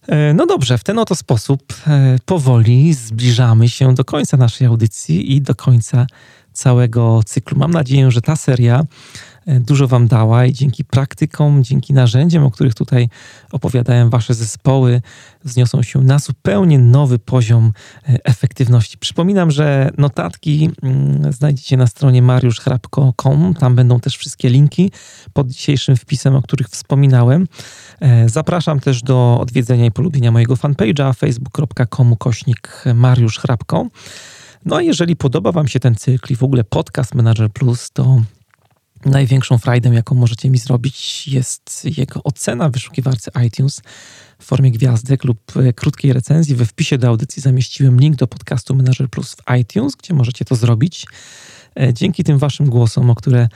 [0.08, 5.36] E, no dobrze, w ten oto sposób e, powoli zbliżamy się do końca naszej audycji
[5.36, 6.06] i do końca
[6.52, 7.58] całego cyklu.
[7.58, 8.84] Mam nadzieję, że ta seria
[9.46, 13.08] E, dużo Wam dała i dzięki praktykom, dzięki narzędziom, o których tutaj
[13.52, 15.02] opowiadałem, Wasze zespoły
[15.44, 17.72] wzniosą się na zupełnie nowy poziom
[18.04, 18.98] efektywności.
[18.98, 23.54] Przypominam, że notatki mm, znajdziecie na stronie mariuszchrapko.com.
[23.54, 24.92] Tam będą też wszystkie linki
[25.32, 27.46] pod dzisiejszym wpisem, o których wspominałem.
[28.02, 33.86] E, zapraszam też do odwiedzenia i polubienia mojego fanpage'a facebook.com kośnik Mariusz Hrabko.
[34.64, 38.22] No a jeżeli podoba Wam się ten cykl i w ogóle podcast Manager Plus, to
[39.04, 43.82] Największą frajdą, jaką możecie mi zrobić, jest jego ocena w wyszukiwarce iTunes
[44.38, 46.56] w formie gwiazdek lub e, krótkiej recenzji.
[46.56, 50.56] We wpisie do audycji zamieściłem link do podcastu Manager Plus w iTunes, gdzie możecie to
[50.56, 51.06] zrobić.
[51.80, 53.48] E, dzięki tym Waszym głosom, o które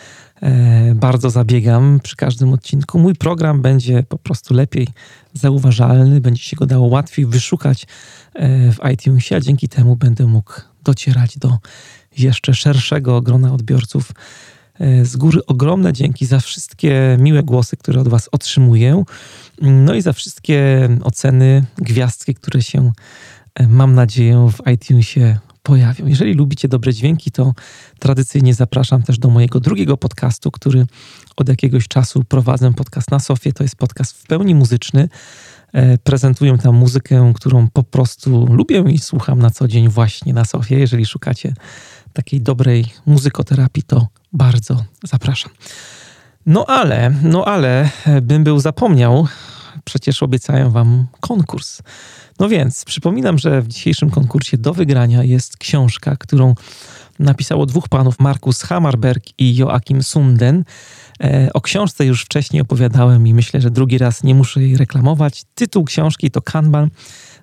[0.94, 4.88] bardzo zabiegam przy każdym odcinku, mój program będzie po prostu lepiej
[5.32, 7.86] zauważalny, będzie się go dało łatwiej wyszukać
[8.72, 10.52] w iTunesie, a dzięki temu będę mógł
[10.84, 11.58] docierać do
[12.18, 14.12] jeszcze szerszego grona odbiorców
[14.80, 19.04] E, z góry ogromne dzięki za wszystkie miłe głosy, które od Was otrzymuję.
[19.62, 22.92] No i za wszystkie oceny, gwiazdki, które się,
[23.54, 26.06] e, mam nadzieję, w iTunesie pojawią.
[26.06, 27.54] Jeżeli lubicie dobre dźwięki, to
[27.98, 30.86] tradycyjnie zapraszam też do mojego drugiego podcastu, który
[31.36, 33.52] od jakiegoś czasu prowadzę, podcast na Sofie.
[33.52, 35.08] To jest podcast w pełni muzyczny.
[35.72, 40.44] E, prezentuję tam muzykę, którą po prostu lubię i słucham na co dzień właśnie na
[40.44, 40.78] Sofie.
[40.78, 41.54] Jeżeli szukacie
[42.12, 45.52] takiej dobrej muzykoterapii, to bardzo zapraszam.
[46.46, 47.90] No ale, no ale,
[48.22, 49.26] bym był zapomniał,
[49.84, 51.82] przecież obiecałem wam konkurs.
[52.40, 56.54] No więc przypominam, że w dzisiejszym konkursie do wygrania jest książka, którą
[57.18, 60.64] napisało dwóch panów, Markus Hammerberg i Joachim Sunden.
[61.20, 65.44] E, o książce już wcześniej opowiadałem i myślę, że drugi raz nie muszę jej reklamować.
[65.54, 66.90] Tytuł książki to Kanban.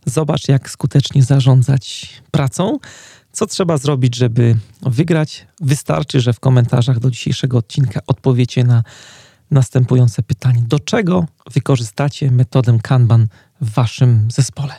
[0.06, 2.80] Zobacz, jak skutecznie zarządzać pracą.
[3.32, 5.48] Co trzeba zrobić, żeby wygrać?
[5.62, 8.84] Wystarczy, że w komentarzach do dzisiejszego odcinka odpowiecie na
[9.52, 13.28] następujące pytanie: do czego wykorzystacie metodę Kanban
[13.62, 14.74] w waszym zespole?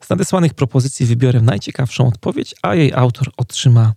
[0.00, 3.92] Z nadesłanych propozycji wybiorę najciekawszą odpowiedź, a jej autor otrzyma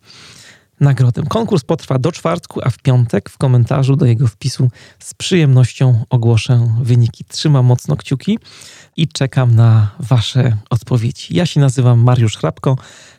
[0.82, 1.24] nagrodę.
[1.30, 6.76] Konkurs potrwa do czwartku, a w piątek w komentarzu do jego wpisu z przyjemnością ogłoszę
[6.82, 7.26] wyniki.
[7.26, 8.40] Trzymam mocno kciuki
[8.98, 11.36] i czekam na Wasze odpowiedzi.
[11.36, 12.78] Ja się nazywam Mariusz Hrabko.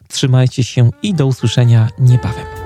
[0.08, 2.61] Trzymajcie się i do usłyszenia niebawem.